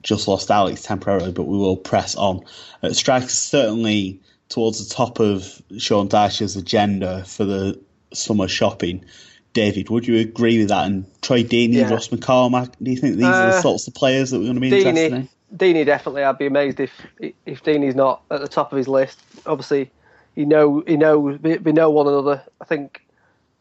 [0.02, 2.44] just lost Alex temporarily, but we will press on.
[2.82, 7.80] Uh, strikers certainly towards the top of Sean Dyche's agenda for the
[8.12, 9.04] summer shopping.
[9.52, 10.86] David, would you agree with that?
[10.86, 11.90] And Troy Deeney, yeah.
[11.90, 14.44] Ross McCormack, do you think these uh, are the uh, sorts of players that we're
[14.44, 15.28] going to be Deeney, interested in?
[15.54, 16.24] Deeney definitely.
[16.24, 19.20] I'd be amazed if if Deeney's not at the top of his list.
[19.46, 19.90] Obviously,
[20.34, 22.42] you know, you know, we, we know one another.
[22.60, 23.06] I think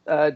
[0.08, 0.32] uh,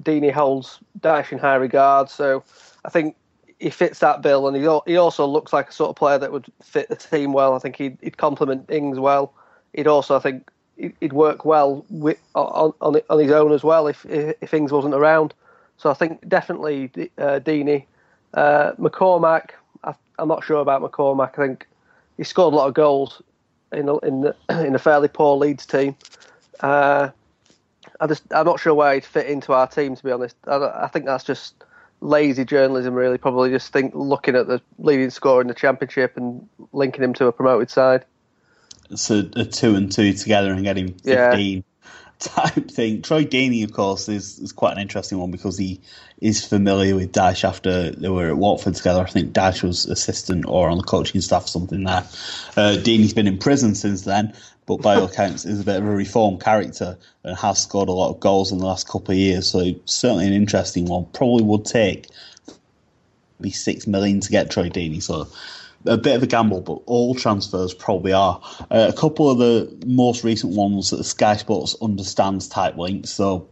[0.00, 2.42] Deeney holds Dyche in high regard, so
[2.84, 3.16] I think
[3.58, 6.32] he fits that bill, and he he also looks like a sort of player that
[6.32, 7.54] would fit the team well.
[7.54, 9.34] I think he'd, he'd complement Ings well
[9.72, 14.04] he'd also, I think, he'd work well with, on, on, his own as well if,
[14.06, 15.34] if things wasn't around.
[15.76, 17.84] So I think definitely uh, Deeney,
[18.34, 19.50] uh, McCormack.
[19.84, 21.38] I, am not sure about McCormack.
[21.38, 21.66] I think
[22.16, 23.22] he scored a lot of goals
[23.72, 25.96] in a, in the, in a fairly poor Leeds team.
[26.60, 27.10] Uh,
[28.00, 30.36] I just I'm not sure where he'd fit into our team to be honest.
[30.46, 31.54] I, I think that's just
[32.00, 33.18] lazy journalism really.
[33.18, 37.26] Probably just think looking at the leading scorer in the championship and linking him to
[37.26, 38.04] a promoted side
[38.94, 41.64] so a two and two together and getting fifteen.
[42.22, 42.42] Yeah.
[42.44, 43.02] type thing.
[43.02, 45.80] Troy Deeney, of course, is, is quite an interesting one because he
[46.20, 49.00] is familiar with Dyche after they were at Watford together.
[49.00, 52.06] I think Dyche was assistant or on the coaching staff, or something there.
[52.56, 54.32] Uh, Deeney's been in prison since then,
[54.66, 57.92] but by all accounts is a bit of a reformed character and has scored a
[57.92, 59.50] lot of goals in the last couple of years.
[59.50, 61.06] So certainly an interesting one.
[61.06, 62.06] Probably would take
[63.40, 65.02] be six million to get Troy Deeney.
[65.02, 65.26] So
[65.86, 68.40] a bit of a gamble, but all transfers probably are.
[68.70, 73.48] Uh, a couple of the most recent ones that Sky Sports understands type links, so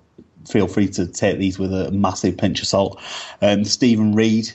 [0.49, 3.01] feel free to take these with a massive pinch of salt.
[3.43, 4.53] Um, Steven Reid,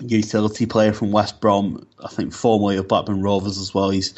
[0.00, 3.90] utility player from West Brom, I think formerly of Blackburn Rovers as well.
[3.90, 4.14] He's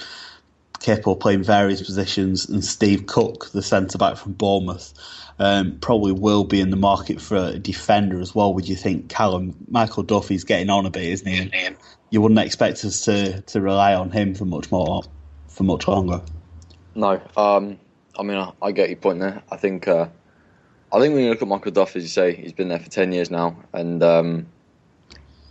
[0.81, 4.93] capable of playing various positions, and Steve Cook, the centre back from Bournemouth.
[5.39, 8.55] Um, probably will be in the market for a defender as well.
[8.55, 11.51] Would you think Callum Michael Duffy's getting on a bit, isn't he?
[12.17, 15.03] You wouldn't expect us to, to rely on him for much more
[15.49, 16.23] for much longer.
[16.95, 17.79] No, um,
[18.19, 19.43] I mean I, I, get your point there.
[19.53, 20.09] I think uh,
[20.91, 22.89] I think when you look at Michael Duff, as you say, he's been there for
[22.89, 24.47] ten years now, and um,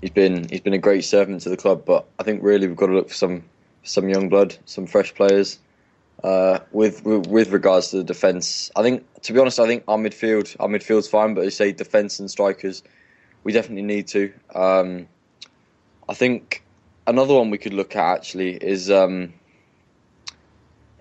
[0.02, 1.86] he's been he's been a great servant to the club.
[1.86, 3.44] But I think really we've got to look for some
[3.84, 5.60] some young blood, some fresh players.
[6.24, 9.84] Uh, with, with, with regards to the defence, I think to be honest, I think
[9.88, 12.82] our midfield our midfield's fine, but as you say defence and strikers,
[13.44, 14.34] we definitely need to.
[14.56, 15.08] Um,
[16.08, 16.64] I think
[17.08, 19.34] another one we could look at actually is um,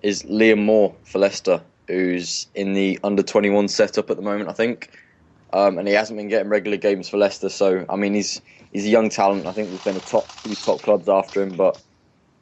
[0.01, 4.49] is Liam Moore for Leicester, who's in the under twenty one setup at the moment.
[4.49, 4.89] I think,
[5.53, 7.49] um, and he hasn't been getting regular games for Leicester.
[7.49, 8.41] So I mean, he's
[8.73, 9.45] he's a young talent.
[9.45, 11.81] I think there's been a top few top clubs after him, but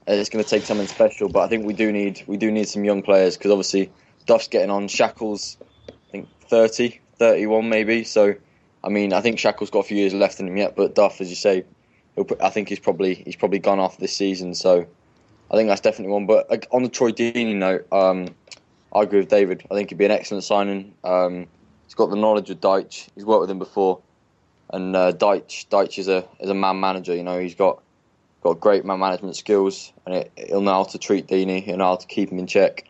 [0.08, 1.30] it's going to take something special.
[1.30, 3.92] But I think we do need we do need some young players because obviously
[4.26, 4.88] Duff's getting on.
[4.88, 5.58] Shackell's,
[5.90, 8.04] I think 30, 31 maybe.
[8.04, 8.36] So
[8.84, 11.22] I mean, I think Shackell's got a few years left in him yet, but Duff,
[11.22, 11.64] as you say,
[12.42, 14.54] I think he's probably he's probably gone off this season.
[14.54, 14.86] So
[15.52, 16.26] I think that's definitely one.
[16.26, 18.28] But on the Troy Deeney note, um,
[18.94, 19.66] I agree with David.
[19.72, 20.94] I think he'd be an excellent signing.
[21.04, 21.48] Um,
[21.86, 23.10] he's got the knowledge of Dyche.
[23.16, 24.00] He's worked with him before,
[24.72, 27.16] and uh, Dyche Dyche is a is a man manager.
[27.16, 27.82] You know, he's got
[28.42, 31.66] got great man management skills, and it, he'll know how to treat Deeney.
[31.66, 32.88] Know how to keep him in check,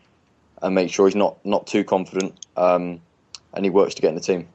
[0.60, 2.46] and make sure he's not not too confident.
[2.56, 3.00] Um,
[3.54, 4.48] and he works to get in the team.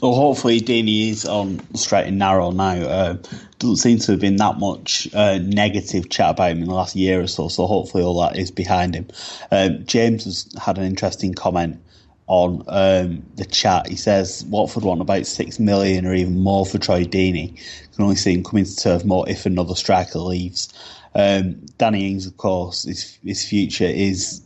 [0.00, 2.74] Well, hopefully Danny is on straight and narrow now.
[2.74, 3.16] Uh,
[3.58, 6.94] doesn't seem to have been that much uh, negative chat about him in the last
[6.94, 9.08] year or so, so hopefully all that is behind him.
[9.50, 11.82] Um, James has had an interesting comment
[12.28, 13.88] on um, the chat.
[13.88, 17.56] He says Watford want about six million or even more for Troy Deeney.
[17.96, 20.72] Can only see him coming to Turf Moor if another striker leaves.
[21.16, 24.42] Um, Danny Ings, of course, his, his future is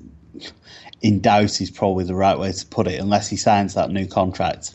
[1.03, 1.61] in doubt.
[1.61, 4.73] Is probably the right way to put it, unless he signs that new contract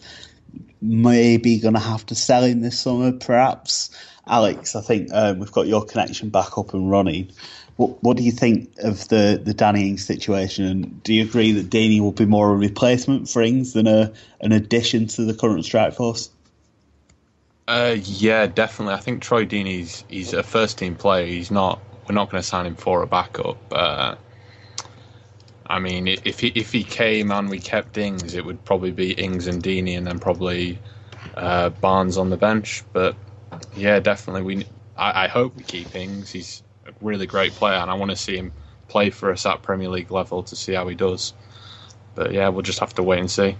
[0.82, 3.90] maybe going to have to sell him this summer, perhaps.
[4.26, 7.32] Alex, I think um, we've got your connection back up and running.
[7.78, 10.66] What, what do you think of the, the Danny Ings situation?
[10.66, 14.12] And do you agree that Danny will be more a replacement for Ings than a,
[14.42, 16.30] an addition to the current strike force?
[17.68, 18.94] Uh, yeah, definitely.
[18.94, 21.26] I think Troy Deeney's he's a first team player.
[21.26, 21.82] He's not.
[22.08, 23.58] We're not going to sign him for a backup.
[23.70, 24.16] Uh,
[25.70, 29.12] I mean, if he if he came and we kept Ings, it would probably be
[29.12, 30.80] Ings and Deeney, and then probably
[31.36, 32.84] uh, Barnes on the bench.
[32.94, 33.16] But
[33.76, 34.66] yeah, definitely, we.
[34.96, 36.32] I, I, hope we keep Ings.
[36.32, 38.52] He's a really great player, and I want to see him
[38.88, 41.34] play for us at Premier League level to see how he does.
[42.16, 43.56] But yeah, we'll just have to wait and see.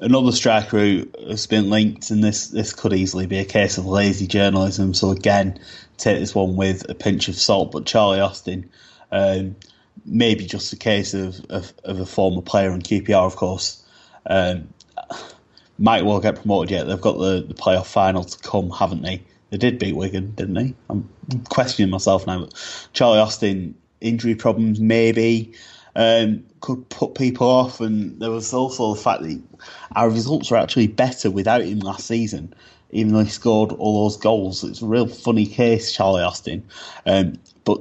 [0.00, 3.86] Another striker who has been linked, and this this could easily be a case of
[3.86, 4.94] lazy journalism.
[4.94, 5.58] So again,
[5.96, 7.72] take this one with a pinch of salt.
[7.72, 8.70] But Charlie Austin
[9.14, 9.54] um,
[10.04, 13.82] maybe just a case of, of, of, a former player on QPR, of course.
[14.26, 14.68] Um,
[15.78, 16.86] might well get promoted yet.
[16.88, 19.22] They've got the, the playoff final to come, haven't they?
[19.50, 20.74] They did beat Wigan, didn't they?
[20.90, 21.08] I'm
[21.48, 22.40] questioning myself now.
[22.40, 25.52] But Charlie Austin, injury problems, maybe.
[25.94, 29.40] Um, could put people off, and there was also the fact that
[29.94, 32.52] our results were actually better without him last season,
[32.90, 34.64] even though he scored all those goals.
[34.64, 36.64] It's a real funny case, Charlie Austin.
[37.06, 37.80] Um, but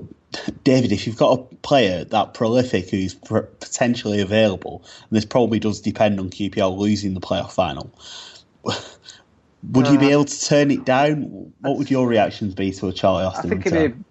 [0.63, 5.60] David, if you've got a player that prolific who's pr- potentially available, and this probably
[5.60, 7.91] does depend on QPR losing the playoff final,
[8.63, 11.54] would uh, you be uh, able to turn it down?
[11.62, 13.52] What would your reactions be to a Charlie Austin?
[13.52, 14.06] I think return?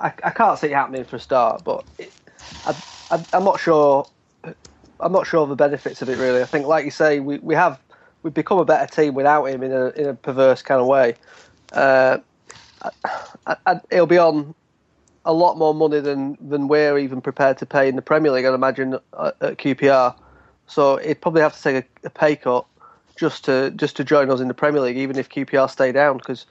[0.00, 2.12] I, I can't see it happening for a start, but it,
[2.64, 2.74] I,
[3.10, 4.06] I, I'm not sure.
[5.00, 6.42] I'm not sure of the benefits of it really.
[6.42, 7.80] I think, like you say, we, we have
[8.22, 11.16] we've become a better team without him in a in a perverse kind of way.
[11.72, 12.18] Uh,
[13.46, 14.54] I, I, it'll be on
[15.24, 18.44] a lot more money than than we're even prepared to pay in the Premier League.
[18.44, 20.14] I'd imagine uh, at QPR,
[20.66, 22.66] so he'd probably have to take a, a, pay cut
[23.16, 26.18] just to just to join us in the Premier League, even if QPR stay down,
[26.18, 26.46] because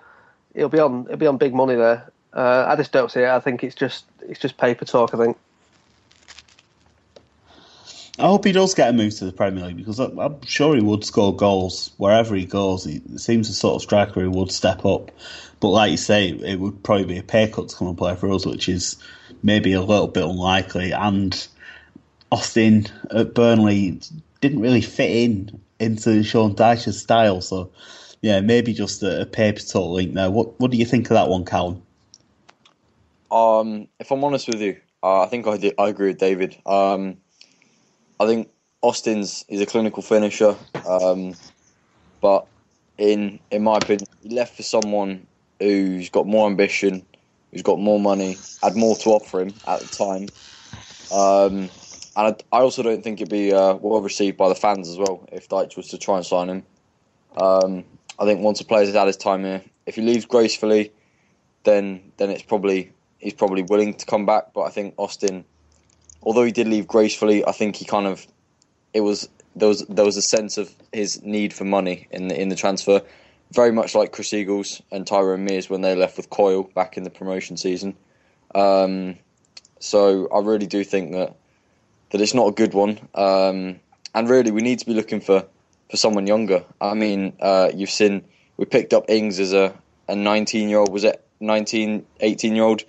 [0.54, 2.12] it'll be on it'll be on big money there.
[2.34, 3.30] Uh, I just don't see it.
[3.30, 5.14] I think it's just it's just paper talk.
[5.14, 5.38] I think.
[8.20, 10.82] I hope he does get a move to the Premier League because I'm sure he
[10.82, 12.84] would score goals wherever he goes.
[12.84, 15.12] He seems the sort of striker who would step up.
[15.60, 18.16] But like you say, it would probably be a pay cut to come and play
[18.16, 18.98] for us, which is
[19.44, 20.92] maybe a little bit unlikely.
[20.92, 21.48] And
[22.32, 24.00] Austin at Burnley
[24.42, 27.42] didn't really fit in into Sean Dyche's style.
[27.42, 27.72] So,
[28.22, 30.30] yeah, maybe just a, paper total link there.
[30.30, 31.82] What What do you think of that one, Callum?
[33.32, 36.58] Um, if I'm honest with you, uh, I think I, did, I agree with David.
[36.66, 37.18] Um,
[38.22, 38.52] I think
[38.84, 40.56] Austin's is a clinical finisher,
[40.88, 41.34] um,
[42.22, 42.46] but
[43.00, 45.26] in in my opinion, he left for someone
[45.60, 47.04] who's got more ambition,
[47.52, 50.28] who's got more money, had more to offer him at the time.
[51.12, 51.70] Um,
[52.16, 55.00] and I, I, also don't think it'd be uh, well received by the fans as
[55.00, 56.64] well if Dyche was to try and sign him.
[57.38, 57.84] Um,
[58.20, 60.92] I think once a player's had his time here, if he leaves gracefully,
[61.64, 64.54] then then it's probably he's probably willing to come back.
[64.54, 65.44] But I think Austin,
[66.24, 68.26] although he did leave gracefully, I think he kind of
[68.94, 72.40] it was there was there was a sense of his need for money in the
[72.40, 73.02] in the transfer,
[73.52, 77.04] very much like Chris Eagles and Tyrone Mears when they left with Coyle back in
[77.04, 77.96] the promotion season.
[78.54, 79.18] Um,
[79.80, 81.36] so I really do think that
[82.12, 83.00] that it's not a good one.
[83.16, 83.80] Um,
[84.14, 85.46] and really, we need to be looking for,
[85.90, 86.64] for someone younger.
[86.80, 88.24] I mean, uh, you've seen
[88.58, 89.74] we picked up Ings as a,
[90.08, 90.92] a 19 year old.
[90.92, 92.84] Was it 19, 18 year old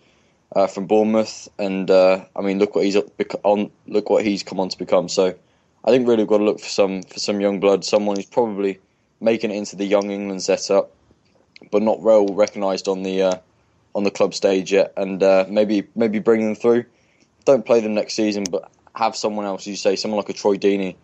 [0.55, 1.49] uh, from Bournemouth?
[1.59, 3.71] And uh, I mean, look what he's on.
[3.87, 5.09] Look what he's come on to become.
[5.09, 5.35] So
[5.85, 7.85] I think really we've got to look for some for some young blood.
[7.85, 8.79] Someone who's probably
[9.21, 10.93] making it into the young England setup,
[11.71, 13.35] but not well recognised on the uh,
[13.95, 14.93] on the club stage yet.
[14.97, 16.85] And uh, maybe maybe bring them through.
[17.45, 20.57] Don't play them next season, but have someone else, you say, someone like a Troy
[20.57, 20.97] Deeney,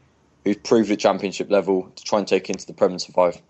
[0.44, 3.40] who's proved at championship level to try and take into the Prem and survive.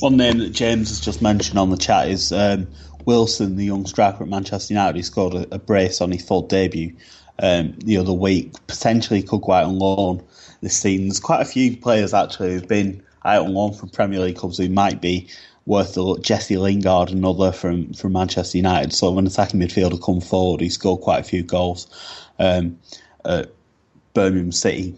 [0.00, 2.66] One name that James has just mentioned on the chat is um,
[3.06, 4.96] Wilson, the young striker at Manchester United.
[4.96, 6.94] He scored a, a brace on his full debut
[7.38, 8.52] um, the other week.
[8.66, 10.22] Potentially could go out on loan
[10.60, 11.08] this season.
[11.08, 14.58] There's quite a few players actually who've been out on loan from Premier League clubs
[14.58, 15.28] who might be
[15.66, 16.22] worth a look.
[16.22, 18.92] Jesse Lingard, another from, from Manchester United.
[18.92, 21.86] So when attacking midfielder come forward, he scored quite a few goals
[22.38, 22.78] um,
[23.24, 23.50] at
[24.12, 24.94] Birmingham City.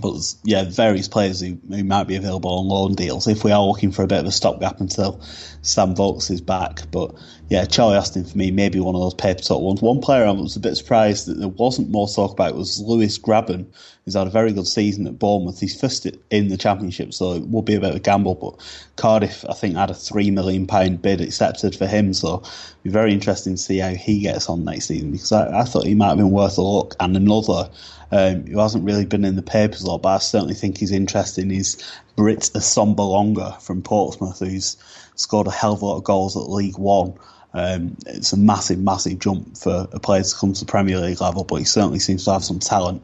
[0.00, 3.64] But yeah, various players who, who might be available on loan deals if we are
[3.64, 5.20] looking for a bit of a stopgap until
[5.62, 6.82] Sam Vokes is back.
[6.90, 7.14] But
[7.48, 9.82] yeah, Charlie Austin for me, maybe one of those paper top ones.
[9.82, 13.18] One player I was a bit surprised that there wasn't more talk about was Lewis
[13.18, 13.66] Grabban,
[14.04, 15.60] who's had a very good season at Bournemouth.
[15.60, 18.34] He's first in the Championship, so it will be a bit of a gamble.
[18.34, 18.60] But
[18.96, 22.50] Cardiff, I think, had a £3 million bid accepted for him, so it'll
[22.82, 25.86] be very interesting to see how he gets on next season because I, I thought
[25.86, 26.94] he might have been worth a look.
[27.00, 27.70] And another
[28.10, 30.92] um, who hasn't really been in the papers a lot, but I certainly think he's
[30.92, 31.76] interesting He's
[32.16, 34.76] Britt Assombalonga from Portsmouth, who's
[35.16, 37.14] scored a hell of a lot of goals at League One.
[37.52, 41.20] Um, it's a massive, massive jump for a player to come to the Premier League
[41.20, 43.02] level, but he certainly seems to have some talent.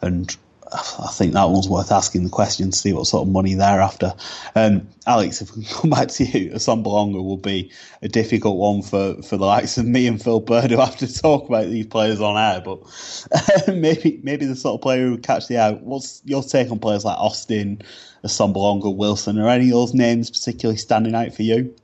[0.00, 0.36] And
[0.74, 3.80] I think that one's worth asking the question to see what sort of money they're
[3.80, 4.14] after.
[4.54, 9.20] Um, Alex, if we come back to you, Assombalonga will be a difficult one for,
[9.22, 12.20] for the likes of me and Phil Bird who have to talk about these players
[12.20, 12.80] on air, but
[13.68, 15.72] maybe maybe the sort of player who would catch the eye.
[15.72, 17.82] What's your take on players like Austin,
[18.24, 19.38] Assombalonga, Wilson?
[19.38, 21.74] Are any of those names particularly standing out for you?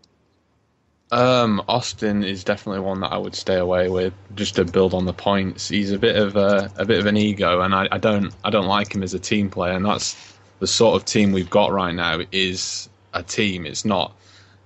[1.10, 5.06] Um, Austin is definitely one that I would stay away with, just to build on
[5.06, 5.68] the points.
[5.68, 8.50] He's a bit of a, a bit of an ego, and I, I don't I
[8.50, 11.72] don't like him as a team player, and that's the sort of team we've got
[11.72, 13.64] right now is a team.
[13.64, 14.14] It's not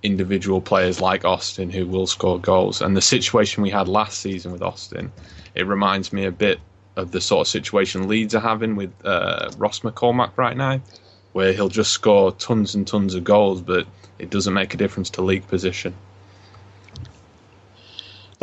[0.01, 2.81] individual players like Austin who will score goals.
[2.81, 5.13] And the situation we had last season with Austin,
[5.55, 6.59] it reminds me a bit
[6.97, 10.81] of the sort of situation Leeds are having with uh, Ross McCormack right now,
[11.31, 13.87] where he'll just score tons and tons of goals, but
[14.19, 15.93] it doesn't make a difference to league position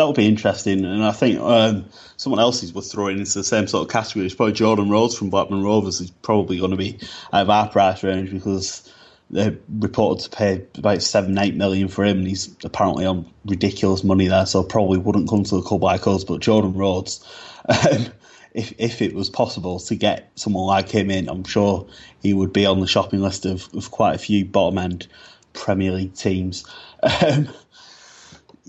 [0.01, 0.87] that'll be interesting.
[0.87, 1.85] And I think um,
[2.17, 5.15] someone else is worth throwing into the same sort of category is probably Jordan Rhodes
[5.15, 6.01] from Blackburn Rovers.
[6.01, 6.99] Is probably going to be
[7.35, 8.91] out of our price range because
[9.29, 14.03] they're reported to pay about seven, eight million for him, and he's apparently on ridiculous
[14.03, 16.25] money there, so probably wouldn't come to the club like us.
[16.25, 17.23] But Jordan Rhodes,
[17.69, 18.07] um,
[18.55, 21.87] if if it was possible to get someone like him in, I'm sure
[22.23, 25.09] he would be on the shopping list of, of quite a few bottom end
[25.53, 26.65] Premier League teams.
[27.03, 27.49] Um,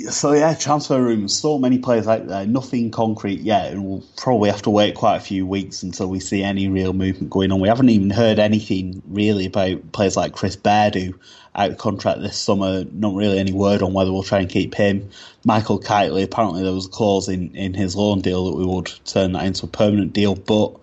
[0.09, 1.37] so yeah, transfer rooms.
[1.37, 2.45] So many players out there.
[2.45, 6.19] Nothing concrete yet, and we'll probably have to wait quite a few weeks until we
[6.19, 7.59] see any real movement going on.
[7.59, 11.13] We haven't even heard anything really about players like Chris Baird, who
[11.53, 12.85] out of contract this summer.
[12.91, 15.09] Not really any word on whether we'll try and keep him.
[15.45, 16.23] Michael Kightly.
[16.23, 19.45] Apparently, there was a clause in in his loan deal that we would turn that
[19.45, 20.73] into a permanent deal, but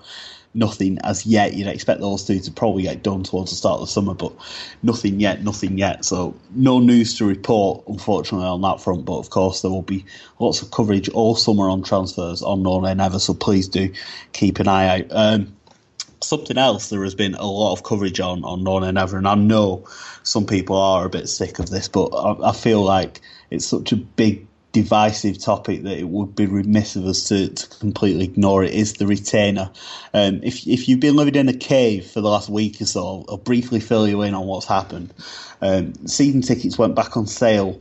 [0.59, 1.54] nothing as yet.
[1.54, 4.32] You'd expect those two to probably get done towards the start of the summer, but
[4.82, 6.04] nothing yet, nothing yet.
[6.04, 9.04] So no news to report, unfortunately, on that front.
[9.04, 10.04] But of course, there will be
[10.40, 13.18] lots of coverage all summer on transfers on No Nay Never.
[13.18, 13.92] So please do
[14.32, 15.06] keep an eye out.
[15.11, 15.54] Um,
[16.20, 19.28] something else there has been a lot of coverage on on No Nay Never, and
[19.28, 19.86] I know
[20.24, 23.92] some people are a bit sick of this, but I, I feel like it's such
[23.92, 28.62] a big divisive topic that it would be remiss of us to, to completely ignore
[28.62, 29.70] it is the retainer.
[30.14, 33.24] Um, if if you've been living in a cave for the last week or so,
[33.28, 35.12] I'll briefly fill you in on what's happened.
[35.62, 37.80] Um, season tickets went back on sale.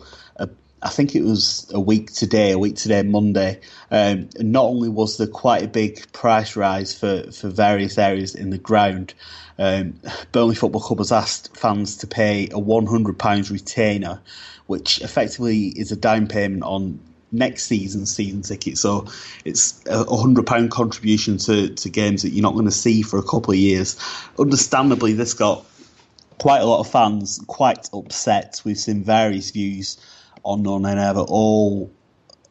[0.81, 3.59] I think it was a week today, a week today, Monday.
[3.89, 8.51] Um, not only was there quite a big price rise for, for various areas in
[8.51, 9.13] the ground,
[9.57, 9.99] um,
[10.31, 14.21] Burnley Football Club has asked fans to pay a £100 retainer
[14.67, 16.99] which effectively is a down payment on
[17.31, 18.77] next season's season ticket.
[18.77, 19.07] So
[19.43, 23.17] it's a hundred pound contribution to, to games that you're not going to see for
[23.17, 23.97] a couple of years.
[24.37, 25.65] Understandably, this got
[26.37, 28.61] quite a lot of fans quite upset.
[28.63, 29.97] We've seen various views
[30.47, 31.91] on No Nay Never all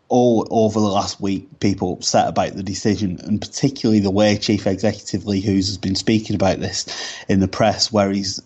[0.08, 1.58] all over the last week.
[1.58, 5.96] People upset about the decision, and particularly the way Chief Executive Lee Hoos has been
[5.96, 6.86] speaking about this
[7.28, 8.40] in the press, where he's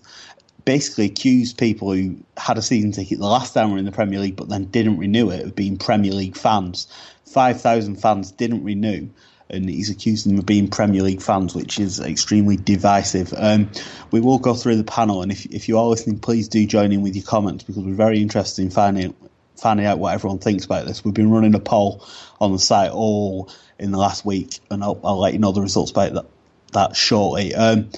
[0.64, 3.92] basically accused people who had a season ticket the last time we were in the
[3.92, 6.86] Premier League but then didn't renew it of being Premier League fans.
[7.26, 9.08] 5,000 fans didn't renew,
[9.48, 13.32] and he's accused them of being Premier League fans, which is extremely divisive.
[13.36, 13.70] Um,
[14.10, 16.92] we will go through the panel, and if, if you are listening, please do join
[16.92, 19.14] in with your comments because we're very interested in finding,
[19.60, 21.04] finding out what everyone thinks about this.
[21.04, 22.06] We've been running a poll
[22.40, 25.60] on the site all in the last week, and I'll, I'll let you know the
[25.60, 26.26] results about that,
[26.72, 27.54] that shortly.
[27.54, 27.90] Um,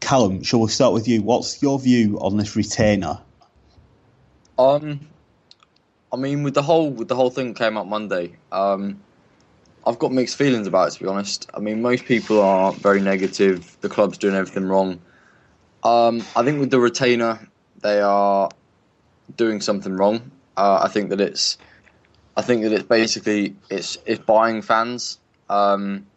[0.00, 1.22] Callum, shall we start with you?
[1.22, 3.18] What's your view on this retainer?
[4.58, 5.08] Um,
[6.12, 9.00] I mean, with the whole with the whole thing came out Monday, um,
[9.86, 10.90] I've got mixed feelings about it.
[10.94, 13.76] To be honest, I mean, most people are very negative.
[13.80, 15.00] The club's doing everything wrong.
[15.82, 17.48] Um, I think with the retainer,
[17.80, 18.50] they are
[19.36, 20.30] doing something wrong.
[20.58, 21.56] Uh, I think that it's,
[22.36, 25.20] I think that it's basically it's it's buying fans.
[25.48, 26.08] Um,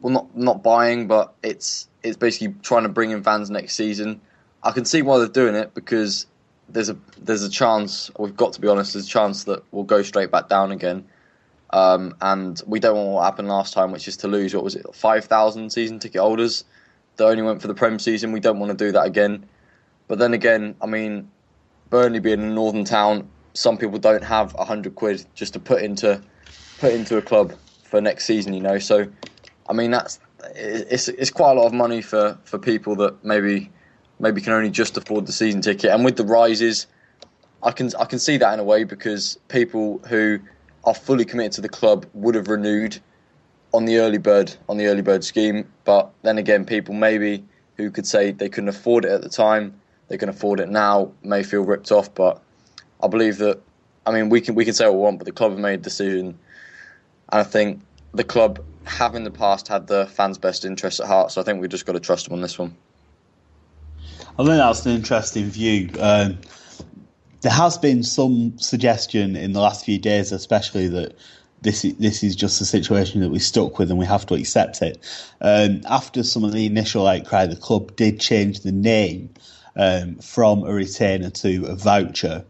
[0.00, 4.20] well, not not buying, but it's it's basically trying to bring in fans next season.
[4.62, 6.26] I can see why they're doing it because
[6.68, 8.08] there's a there's a chance.
[8.16, 8.92] We've got to be honest.
[8.92, 11.04] There's a chance that we'll go straight back down again,
[11.70, 14.76] um, and we don't want what happened last time, which is to lose what was
[14.76, 16.64] it five thousand season ticket holders
[17.16, 18.30] that only went for the Prem season.
[18.30, 19.46] We don't want to do that again.
[20.06, 21.30] But then again, I mean,
[21.94, 25.80] Burnley being a northern town, some people don't have a hundred quid just to put
[25.80, 26.20] into
[26.80, 27.52] put into a club
[27.84, 28.52] for next season.
[28.52, 29.06] You know, so
[29.68, 30.18] I mean that's
[30.56, 33.70] it's it's quite a lot of money for, for people that maybe
[34.18, 35.90] maybe can only just afford the season ticket.
[35.92, 36.88] And with the rises,
[37.62, 40.40] I can I can see that in a way because people who
[40.82, 42.98] are fully committed to the club would have renewed
[43.72, 45.72] on the early bird on the early bird scheme.
[45.84, 47.44] But then again, people maybe
[47.76, 49.80] who could say they couldn't afford it at the time,
[50.14, 52.14] they can afford it now, may feel ripped off.
[52.14, 52.40] But
[53.02, 53.60] I believe that
[54.06, 55.80] I mean we can we can say what we want, but the club have made
[55.80, 56.38] a decision,
[57.32, 57.80] and I think
[58.12, 61.32] the club have in the past had the fans' best interests at heart.
[61.32, 62.76] So I think we've just got to trust them on this one.
[64.38, 65.90] I think that's an interesting view.
[65.98, 66.38] Um,
[67.40, 71.16] there has been some suggestion in the last few days, especially that
[71.62, 74.34] this is, this is just a situation that we stuck with and we have to
[74.34, 74.98] accept it.
[75.40, 79.34] Um, after some of the initial outcry, the club did change the name
[79.76, 82.44] um, from a retainer to a voucher.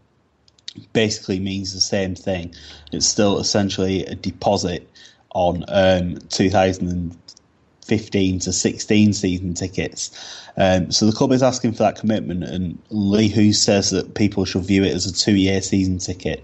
[0.93, 2.53] Basically means the same thing.
[2.91, 4.89] It's still essentially a deposit
[5.33, 10.11] on um, 2015 to 16 season tickets.
[10.57, 14.45] Um, so the club is asking for that commitment, and Lee Hoos says that people
[14.45, 16.43] should view it as a two-year season ticket.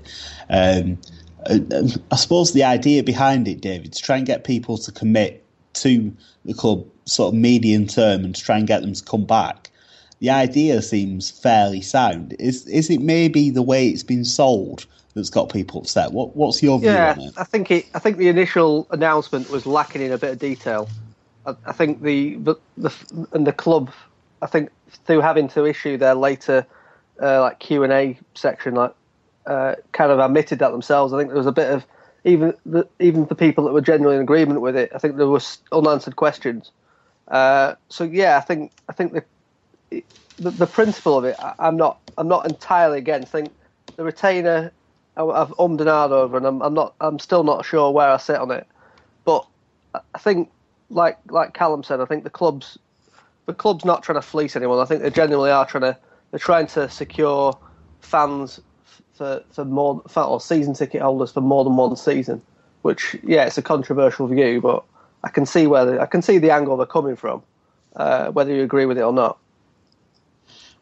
[0.49, 0.99] Um,
[1.47, 6.15] I suppose the idea behind it, David, to try and get people to commit to
[6.45, 9.70] the club sort of medium term and to try and get them to come back.
[10.21, 12.35] The idea seems fairly sound.
[12.39, 16.11] Is is it maybe the way it's been sold that's got people upset.
[16.11, 17.33] What What's your view yeah, on it?
[17.37, 17.87] I think it.
[17.93, 20.87] I think the initial announcement was lacking in a bit of detail.
[21.45, 22.93] I, I think the, the the
[23.33, 23.91] and the club,
[24.43, 24.69] I think
[25.05, 26.65] through having to issue their later
[27.21, 28.93] uh, like Q and A section, like
[29.47, 31.13] uh, kind of admitted that themselves.
[31.13, 31.83] I think there was a bit of
[32.25, 34.91] even the, even the people that were generally in agreement with it.
[34.93, 36.71] I think there was unanswered questions.
[37.27, 39.23] Uh, so yeah, I think I think the
[39.91, 43.33] the, the principle of it, I, I'm not I'm not entirely against.
[43.35, 43.53] I think
[43.97, 44.71] the retainer
[45.17, 46.95] I've ummed and ahed over, and I'm, I'm not.
[47.01, 48.67] I'm still not sure where I sit on it.
[49.25, 49.47] But
[50.15, 50.51] I think,
[50.89, 52.77] like like Callum said, I think the club's
[53.45, 54.79] the club's not trying to fleece anyone.
[54.79, 55.97] I think they genuinely are trying to.
[56.31, 57.57] They're trying to secure
[57.99, 58.59] fans
[59.13, 62.41] for for more or season ticket holders for more than one season.
[62.83, 64.83] Which, yeah, it's a controversial view, but
[65.23, 67.43] I can see where the, I can see the angle they're coming from,
[67.95, 69.37] uh, whether you agree with it or not.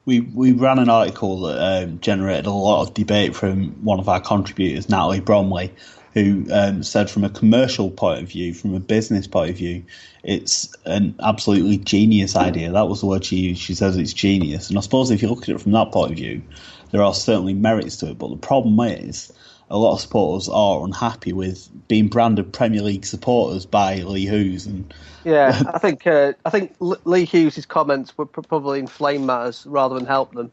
[0.10, 4.10] We we ran an article that um, generated a lot of debate from one of
[4.10, 5.72] our contributors, Natalie Bromley,
[6.16, 9.84] who um, said from a commercial point of view, from a business point of view,
[10.24, 12.72] it's an absolutely genius idea.
[12.72, 13.62] That was the word she used.
[13.62, 16.14] She says it's genius, and I suppose if you look at it from that point
[16.14, 16.41] of view,
[16.89, 18.18] there are certainly merits to it.
[18.18, 19.32] But the problem is
[19.70, 24.66] a lot of supporters are unhappy with being branded Premier League supporters by Lee Hoos.
[24.66, 24.92] And
[25.24, 30.06] yeah, I think uh, I think Lee Hoos' comments would probably inflame matters rather than
[30.06, 30.52] help them.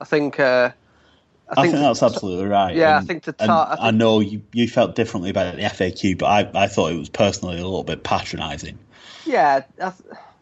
[0.00, 0.38] I think.
[0.38, 0.70] Uh,
[1.50, 2.76] I think, I think that's absolutely right.
[2.76, 5.56] Yeah, and, I think to tar- I, think, I, know you, you felt differently about
[5.56, 8.78] the FAQ, but I, I thought it was personally a little bit patronising.
[9.24, 9.62] Yeah,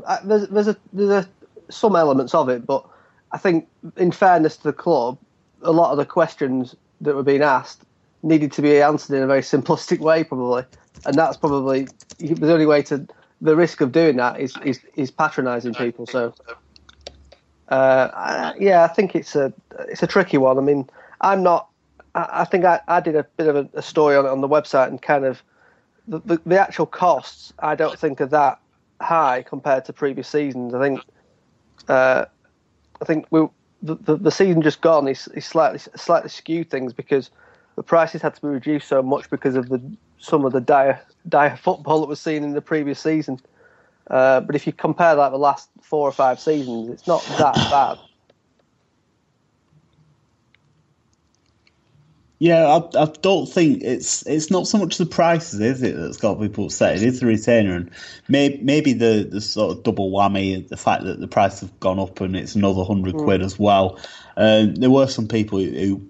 [0.04, 1.28] I, there's there's a there's a,
[1.70, 2.84] some elements of it, but
[3.30, 5.16] I think in fairness to the club,
[5.62, 7.85] a lot of the questions that were being asked
[8.26, 10.64] needed to be answered in a very simplistic way, probably,
[11.04, 13.06] and that's probably the only way to.
[13.42, 16.06] The risk of doing that is is, is patronising people.
[16.06, 16.34] So,
[17.68, 19.52] uh, I, yeah, I think it's a
[19.88, 20.58] it's a tricky one.
[20.58, 20.88] I mean,
[21.20, 21.68] I'm not.
[22.14, 24.40] I, I think I, I did a bit of a, a, story on it on
[24.40, 25.42] the website and kind of
[26.08, 27.52] the, the, the actual costs.
[27.58, 28.58] I don't think are that
[29.02, 30.74] high compared to previous seasons.
[30.74, 31.00] I think.
[31.88, 32.24] Uh,
[33.02, 33.46] I think we
[33.82, 37.30] the, the, season just gone is, is slightly slightly skewed things because
[37.76, 39.80] the prices had to be reduced so much because of the
[40.18, 43.38] some of the dire dire football that was seen in the previous season.
[44.08, 47.54] Uh, but if you compare that the last four or five seasons, it's not that
[47.70, 47.98] bad.
[52.38, 56.18] Yeah, I, I, don't think it's it's not so much the prices, is it, that's
[56.18, 56.96] got people upset.
[56.96, 57.90] It is the retainer, and
[58.28, 61.98] maybe, maybe the, the sort of double whammy, the fact that the price have gone
[61.98, 63.24] up and it's another hundred mm.
[63.24, 63.98] quid as well.
[64.36, 66.06] Uh, there were some people who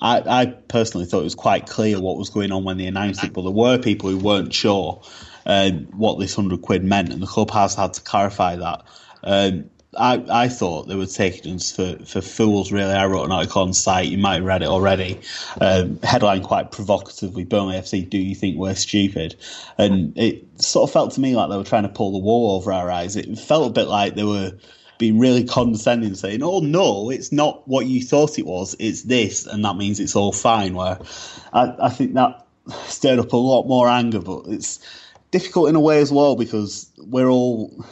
[0.00, 3.24] I, I, personally thought it was quite clear what was going on when they announced
[3.24, 5.02] it, but there were people who weren't sure
[5.46, 8.84] um, what this hundred quid meant, and the club had to clarify that.
[9.24, 12.92] Um, I, I thought they were taking us for, for fools, really.
[12.92, 15.20] I wrote an article on site, you might have read it already.
[15.60, 19.36] Um, headline quite provocatively Burnley FC, do you think we're stupid?
[19.78, 22.56] And it sort of felt to me like they were trying to pull the wool
[22.56, 23.16] over our eyes.
[23.16, 24.52] It felt a bit like they were
[24.98, 28.76] being really condescending, saying, "Oh no, it's not what you thought it was.
[28.78, 30.98] It's this, and that means it's all fine." Where
[31.52, 32.46] I, I think that
[32.86, 34.80] stirred up a lot more anger, but it's
[35.30, 37.84] difficult in a way as well because we're all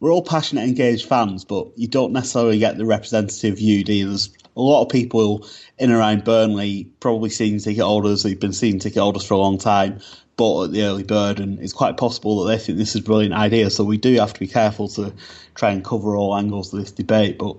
[0.00, 3.84] we're all passionate, engaged fans, but you don't necessarily get the representative view.
[3.84, 5.46] There's a lot of people
[5.78, 9.38] in and around Burnley, probably seeing ticket holders who've been seeing ticket holders for a
[9.38, 10.00] long time,
[10.36, 13.04] bought at the early bird, and it's quite possible that they think this is a
[13.04, 13.70] brilliant idea.
[13.70, 15.12] So we do have to be careful to
[15.54, 17.38] try and cover all angles of this debate.
[17.38, 17.56] But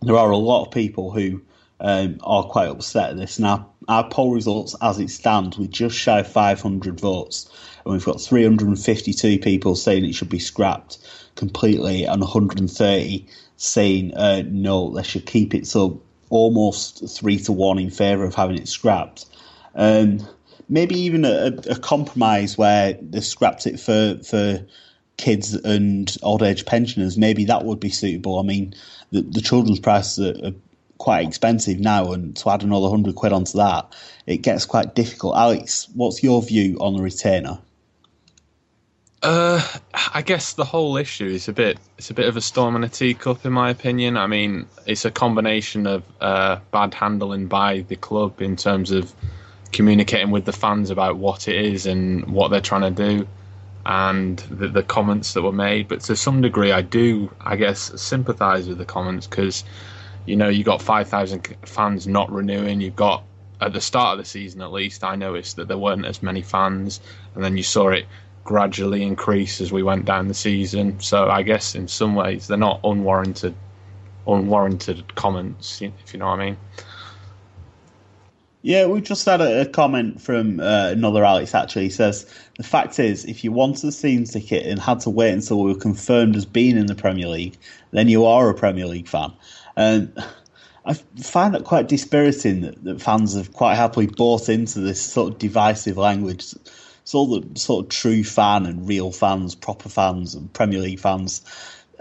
[0.00, 1.42] there are a lot of people who
[1.80, 3.38] um, are quite upset at this.
[3.38, 7.50] Now, our poll results, as it stands, we just shy of 500 votes,
[7.84, 10.98] and we've got 352 people saying it should be scrapped
[11.34, 15.66] completely, and 130 saying uh, no, they should keep it.
[15.66, 16.00] So
[16.30, 19.26] almost three to one in favour of having it scrapped.
[19.74, 20.26] Um,
[20.68, 24.66] maybe even a, a, compromise where they scrapped it for for
[25.22, 27.16] kids and old age pensioners.
[27.16, 28.40] Maybe that would be suitable.
[28.40, 28.74] I mean,
[29.12, 30.54] the, the children's prices are, are
[30.98, 33.94] quite expensive now, and to add another hundred quid onto that,
[34.26, 35.36] it gets quite difficult.
[35.36, 37.60] Alex, what's your view on the retainer?
[39.22, 39.62] Uh,
[39.94, 42.82] I guess the whole issue is a bit it's a bit of a storm in
[42.82, 44.16] a teacup, in my opinion.
[44.16, 49.14] I mean, it's a combination of uh, bad handling by the club in terms of
[49.70, 53.28] communicating with the fans about what it is and what they're trying to do
[53.84, 55.88] and the, the comments that were made.
[55.88, 59.64] But to some degree, I do, I guess, sympathise with the comments because,
[60.26, 62.80] you know, you got 5,000 fans not renewing.
[62.80, 63.24] You've got,
[63.60, 66.42] at the start of the season at least, I noticed that there weren't as many
[66.42, 67.00] fans.
[67.34, 68.06] And then you saw it
[68.44, 71.00] gradually increase as we went down the season.
[71.00, 73.54] So I guess in some ways, they're not unwarranted,
[74.26, 76.56] unwarranted comments, if you know what I mean.
[78.64, 81.84] Yeah, we just had a, comment from uh, another Alex actually.
[81.84, 85.32] He says, The fact is, if you wanted a season ticket and had to wait
[85.32, 87.58] until we were confirmed as being in the Premier League,
[87.90, 89.32] then you are a Premier League fan.
[89.76, 90.16] And
[90.86, 95.32] I find that quite dispiriting that, that fans have quite happily bought into this sort
[95.32, 96.54] of divisive language.
[97.02, 101.00] It's all the sort of true fan and real fans, proper fans, and Premier League
[101.00, 101.42] fans.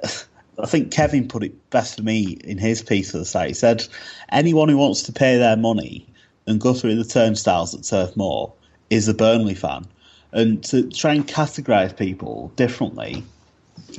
[0.59, 3.47] I think Kevin put it best for me in his piece for the site.
[3.47, 3.87] He said,
[4.29, 6.10] anyone who wants to pay their money
[6.47, 8.53] and go through the turnstiles at Turf Moor
[8.89, 9.85] is a Burnley fan.
[10.31, 13.23] And to try and categorise people differently,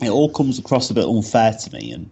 [0.02, 1.92] it all comes across a bit unfair to me.
[1.92, 2.10] And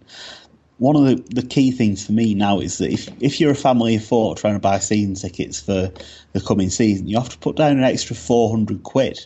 [0.77, 3.55] one of the, the key things for me now is that if, if you're a
[3.55, 5.91] family of four trying to buy season tickets for
[6.33, 9.25] the coming season, you have to put down an extra 400 quid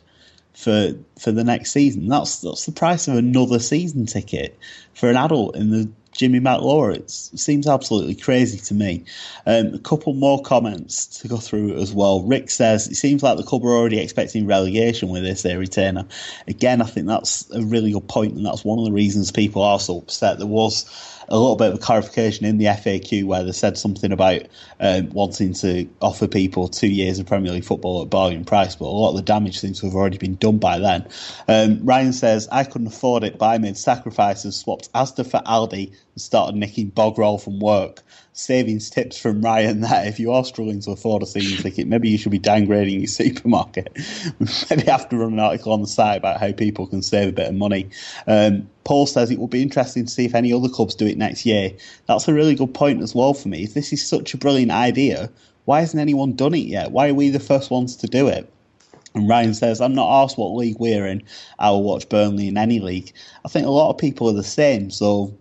[0.56, 2.08] for for the next season.
[2.08, 4.58] That's that's the price of another season ticket
[4.94, 6.98] for an adult in the Jimmy McIlroy.
[6.98, 9.04] it seems absolutely crazy to me.
[9.46, 12.24] Um, a couple more comments to go through as well.
[12.24, 16.06] Rick says it seems like the club are already expecting relegation with this their retainer.
[16.48, 19.62] Again, I think that's a really good point, and that's one of the reasons people
[19.62, 20.38] are so upset.
[20.38, 20.86] There was
[21.30, 24.44] a little bit of a clarification in the FAQ where they said something about
[24.80, 28.86] um, wanting to offer people two years of Premier League football at bargain price, but
[28.86, 31.08] a lot of the damage seems to have already been done by then.
[31.48, 35.88] Um, Ryan says, I couldn't afford it, but I made sacrifices, swapped Asda for Aldi,
[35.90, 38.04] and started nicking bog roll from work
[38.38, 42.10] savings tips from Ryan that If you are struggling to afford a season ticket, maybe
[42.10, 43.98] you should be downgrading your supermarket.
[44.70, 47.32] maybe have to run an article on the site about how people can save a
[47.32, 47.90] bit of money.
[48.28, 51.18] Um, Paul says it will be interesting to see if any other clubs do it
[51.18, 51.72] next year.
[52.08, 53.64] That's a really good point as well for me.
[53.64, 55.32] If this is such a brilliant idea,
[55.64, 56.92] why hasn't anyone done it yet?
[56.92, 58.52] Why are we the first ones to do it?
[59.14, 61.24] And Ryan says, I'm not asked what league we're in.
[61.58, 63.14] I will watch Burnley in any league.
[63.46, 64.92] I think a lot of people are the same.
[64.92, 65.34] So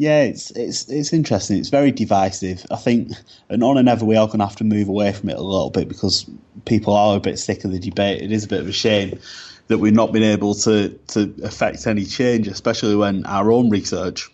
[0.00, 1.58] yeah, it's it's it's interesting.
[1.58, 2.64] It's very divisive.
[2.70, 3.12] I think,
[3.50, 5.42] and on and ever, we are going to have to move away from it a
[5.42, 6.24] little bit because
[6.64, 8.22] people are a bit sick of the debate.
[8.22, 9.18] It is a bit of a shame
[9.68, 14.30] that we've not been able to to affect any change, especially when our own research.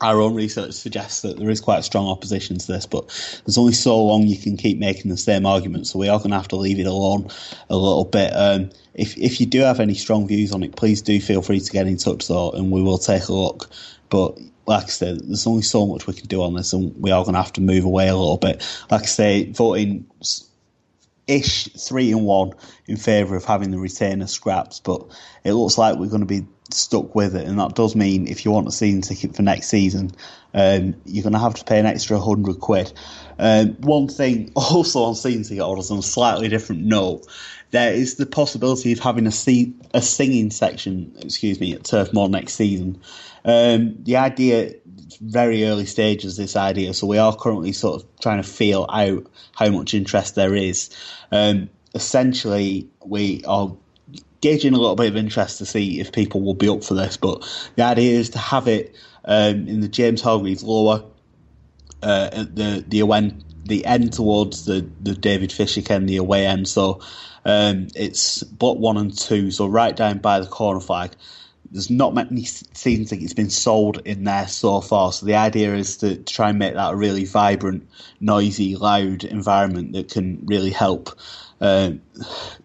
[0.00, 3.06] Our own research suggests that there is quite a strong opposition to this, but
[3.44, 5.86] there's only so long you can keep making the same argument.
[5.86, 7.28] So we are going to have to leave it alone
[7.68, 8.30] a little bit.
[8.34, 11.60] Um, if if you do have any strong views on it, please do feel free
[11.60, 13.70] to get in touch though, and we will take a look.
[14.10, 17.10] But like I said, there's only so much we can do on this, and we
[17.10, 18.66] are going to have to move away a little bit.
[18.90, 20.06] Like I say, voting
[21.26, 22.52] ish three and one
[22.86, 25.04] in favour of having the retainer scraps, but
[25.44, 28.44] it looks like we're going to be stuck with it, and that does mean if
[28.44, 30.10] you want a season ticket for next season,
[30.54, 32.92] um, you're going to have to pay an extra hundred quid.
[33.38, 37.26] Um, one thing also on season ticket orders on a slightly different note,
[37.70, 42.12] there is the possibility of having a, see- a singing section, excuse me, at Turf
[42.12, 43.00] Moor next season.
[43.44, 44.74] Um, the idea,
[45.20, 49.26] very early stages, this idea, so we are currently sort of trying to feel out
[49.54, 50.90] how much interest there is.
[51.30, 53.74] Um, essentially, we are
[54.40, 57.16] gauging a little bit of interest to see if people will be up for this,
[57.16, 57.46] but
[57.76, 58.94] the idea is to have it
[59.24, 61.04] um, in the James Hargreaves lower,
[62.02, 63.32] uh, at the the away,
[63.68, 66.68] the end towards the, the David Fishwick end, the away end.
[66.68, 67.00] So
[67.44, 71.12] um, it's block one and two, so right down by the corner flag
[71.70, 75.12] there's not many season tickets been sold in there so far.
[75.12, 77.88] So the idea is to, try and make that a really vibrant,
[78.20, 81.10] noisy, loud environment that can really help
[81.60, 81.92] uh,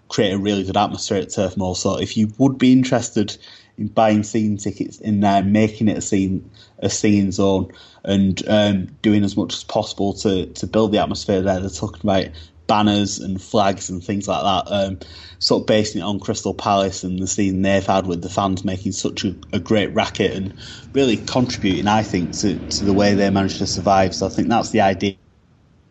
[0.07, 1.75] create a really good atmosphere at Turf Moor.
[1.75, 3.37] So if you would be interested
[3.77, 6.49] in buying season tickets in there, making it a scene
[6.79, 7.71] a scene zone,
[8.03, 12.01] and um, doing as much as possible to to build the atmosphere there, they're talking
[12.03, 12.27] about
[12.67, 14.71] banners and flags and things like that.
[14.73, 14.99] Um,
[15.39, 18.63] sort of basing it on Crystal Palace and the season they've had with the fans
[18.63, 20.53] making such a, a great racket and
[20.93, 24.15] really contributing, I think, to, to the way they managed to survive.
[24.15, 25.15] So I think that's the idea.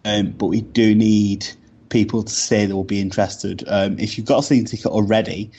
[0.05, 1.47] Um, but we do need
[1.91, 3.63] people to say they will be interested.
[3.69, 5.53] Um, if you've got a season ticket already,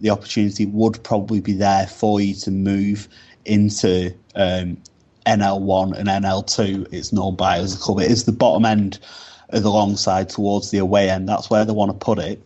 [0.00, 3.08] the opportunity would probably be there for you to move
[3.44, 4.78] into um,
[5.26, 6.92] NL1 and NL2.
[6.92, 8.00] It's known by as a club.
[8.00, 8.98] It is the bottom end
[9.50, 11.28] of the long side towards the away end.
[11.28, 12.42] That's where they want to put it.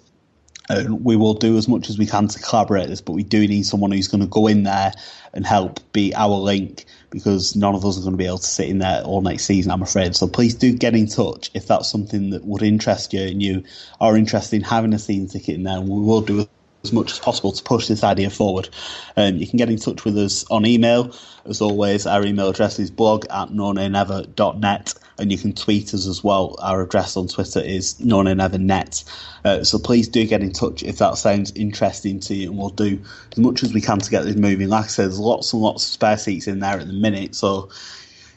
[0.70, 3.46] And we will do as much as we can to collaborate this, but we do
[3.46, 4.94] need someone who's going to go in there
[5.34, 8.46] and help be our link because none of us are going to be able to
[8.46, 10.16] sit in there all next season, I'm afraid.
[10.16, 13.64] So please do get in touch if that's something that would interest you and you
[14.00, 15.80] are interested in having a season ticket in there.
[15.80, 16.48] We will do
[16.84, 18.68] as much as possible to push this idea forward.
[19.16, 21.14] Um, you can get in touch with us on email.
[21.46, 26.22] As always, our email address is blog at nonaynever.net and you can tweet us as
[26.24, 26.56] well.
[26.60, 29.04] Our address on Twitter is nonaynevernet.
[29.44, 32.70] Uh, so please do get in touch if that sounds interesting to you and we'll
[32.70, 33.00] do
[33.32, 34.68] as much as we can to get this moving.
[34.68, 37.34] Like I said, there's lots and lots of spare seats in there at the minute,
[37.34, 37.68] so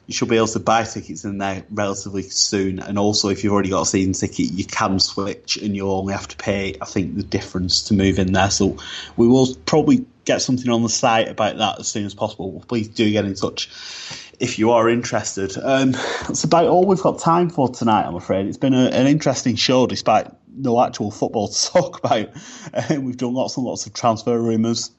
[0.08, 2.80] you should be able to buy tickets in there relatively soon.
[2.80, 6.14] And also, if you've already got a season ticket, you can switch, and you only
[6.14, 8.50] have to pay, I think, the difference to move in there.
[8.50, 8.78] So
[9.18, 12.64] we will probably get something on the site about that as soon as possible.
[12.68, 13.70] Please do get in touch
[14.40, 15.58] if you are interested.
[15.62, 18.06] Um, that's about all we've got time for tonight.
[18.06, 22.30] I'm afraid it's been a, an interesting show, despite no actual football to talk about.
[22.98, 24.92] We've done lots and lots of transfer rumours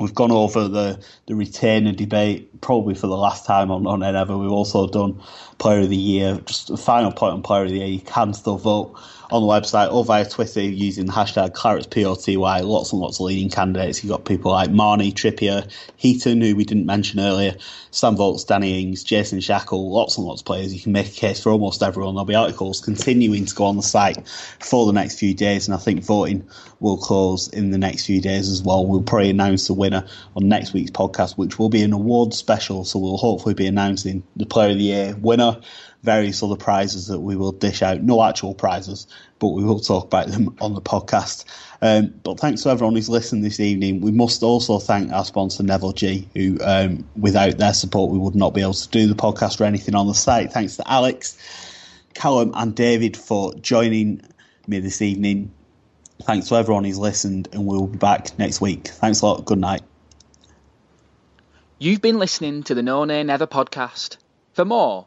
[0.00, 4.36] We've gone over the, the retainer debate probably for the last time on, on ever.
[4.36, 5.20] We've also done
[5.58, 6.40] Player of the Year.
[6.46, 7.86] Just a final point on Player of the Year.
[7.86, 8.98] You can still vote
[9.32, 12.64] on the website or via Twitter using the hashtag ClaretsPOTY.
[12.64, 14.02] Lots and lots of leading candidates.
[14.02, 17.56] You've got people like Marney, Trippier, Heaton, who we didn't mention earlier,
[17.90, 20.74] Sam Vokes, Danny Ings, Jason Shackell, lots and lots of players.
[20.74, 22.14] You can make a case for almost everyone.
[22.14, 24.26] There'll be articles continuing to go on the site
[24.60, 26.48] for the next few days, and I think voting
[26.80, 28.86] will close in the next few days as well.
[28.86, 32.84] We'll probably announce the winner on next week's podcast, which will be an award special.
[32.84, 35.60] So we'll hopefully be announcing the Player of the Year winner,
[36.02, 38.00] various other prizes that we will dish out.
[38.02, 39.06] No actual prizes,
[39.38, 41.44] but we will talk about them on the podcast.
[41.82, 44.00] Um, but thanks to everyone who's listened this evening.
[44.00, 48.34] We must also thank our sponsor Neville G, who um, without their support we would
[48.34, 50.52] not be able to do the podcast or anything on the site.
[50.52, 51.36] Thanks to Alex,
[52.14, 54.22] Callum, and David for joining
[54.66, 55.52] me this evening.
[56.22, 58.88] Thanks to everyone who's listened, and we'll be back next week.
[58.88, 59.44] Thanks a lot.
[59.44, 59.82] Good night.
[61.78, 64.18] You've been listening to the No Nay Never podcast.
[64.52, 65.06] For more,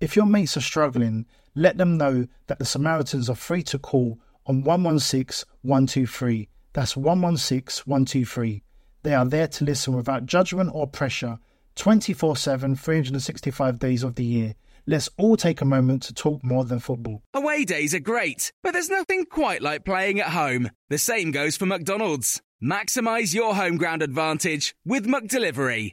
[0.00, 4.18] If your mates are struggling, let them know that the Samaritans are free to call
[4.46, 6.48] on 116 123.
[6.72, 8.62] That's 116 123.
[9.02, 11.38] They are there to listen without judgment or pressure
[11.76, 14.54] 24 7, 365 days of the year.
[14.86, 17.22] Let's all take a moment to talk more than football.
[17.34, 20.70] Away days are great, but there's nothing quite like playing at home.
[20.88, 22.40] The same goes for McDonald's.
[22.62, 25.92] Maximize your home ground advantage with McDelivery.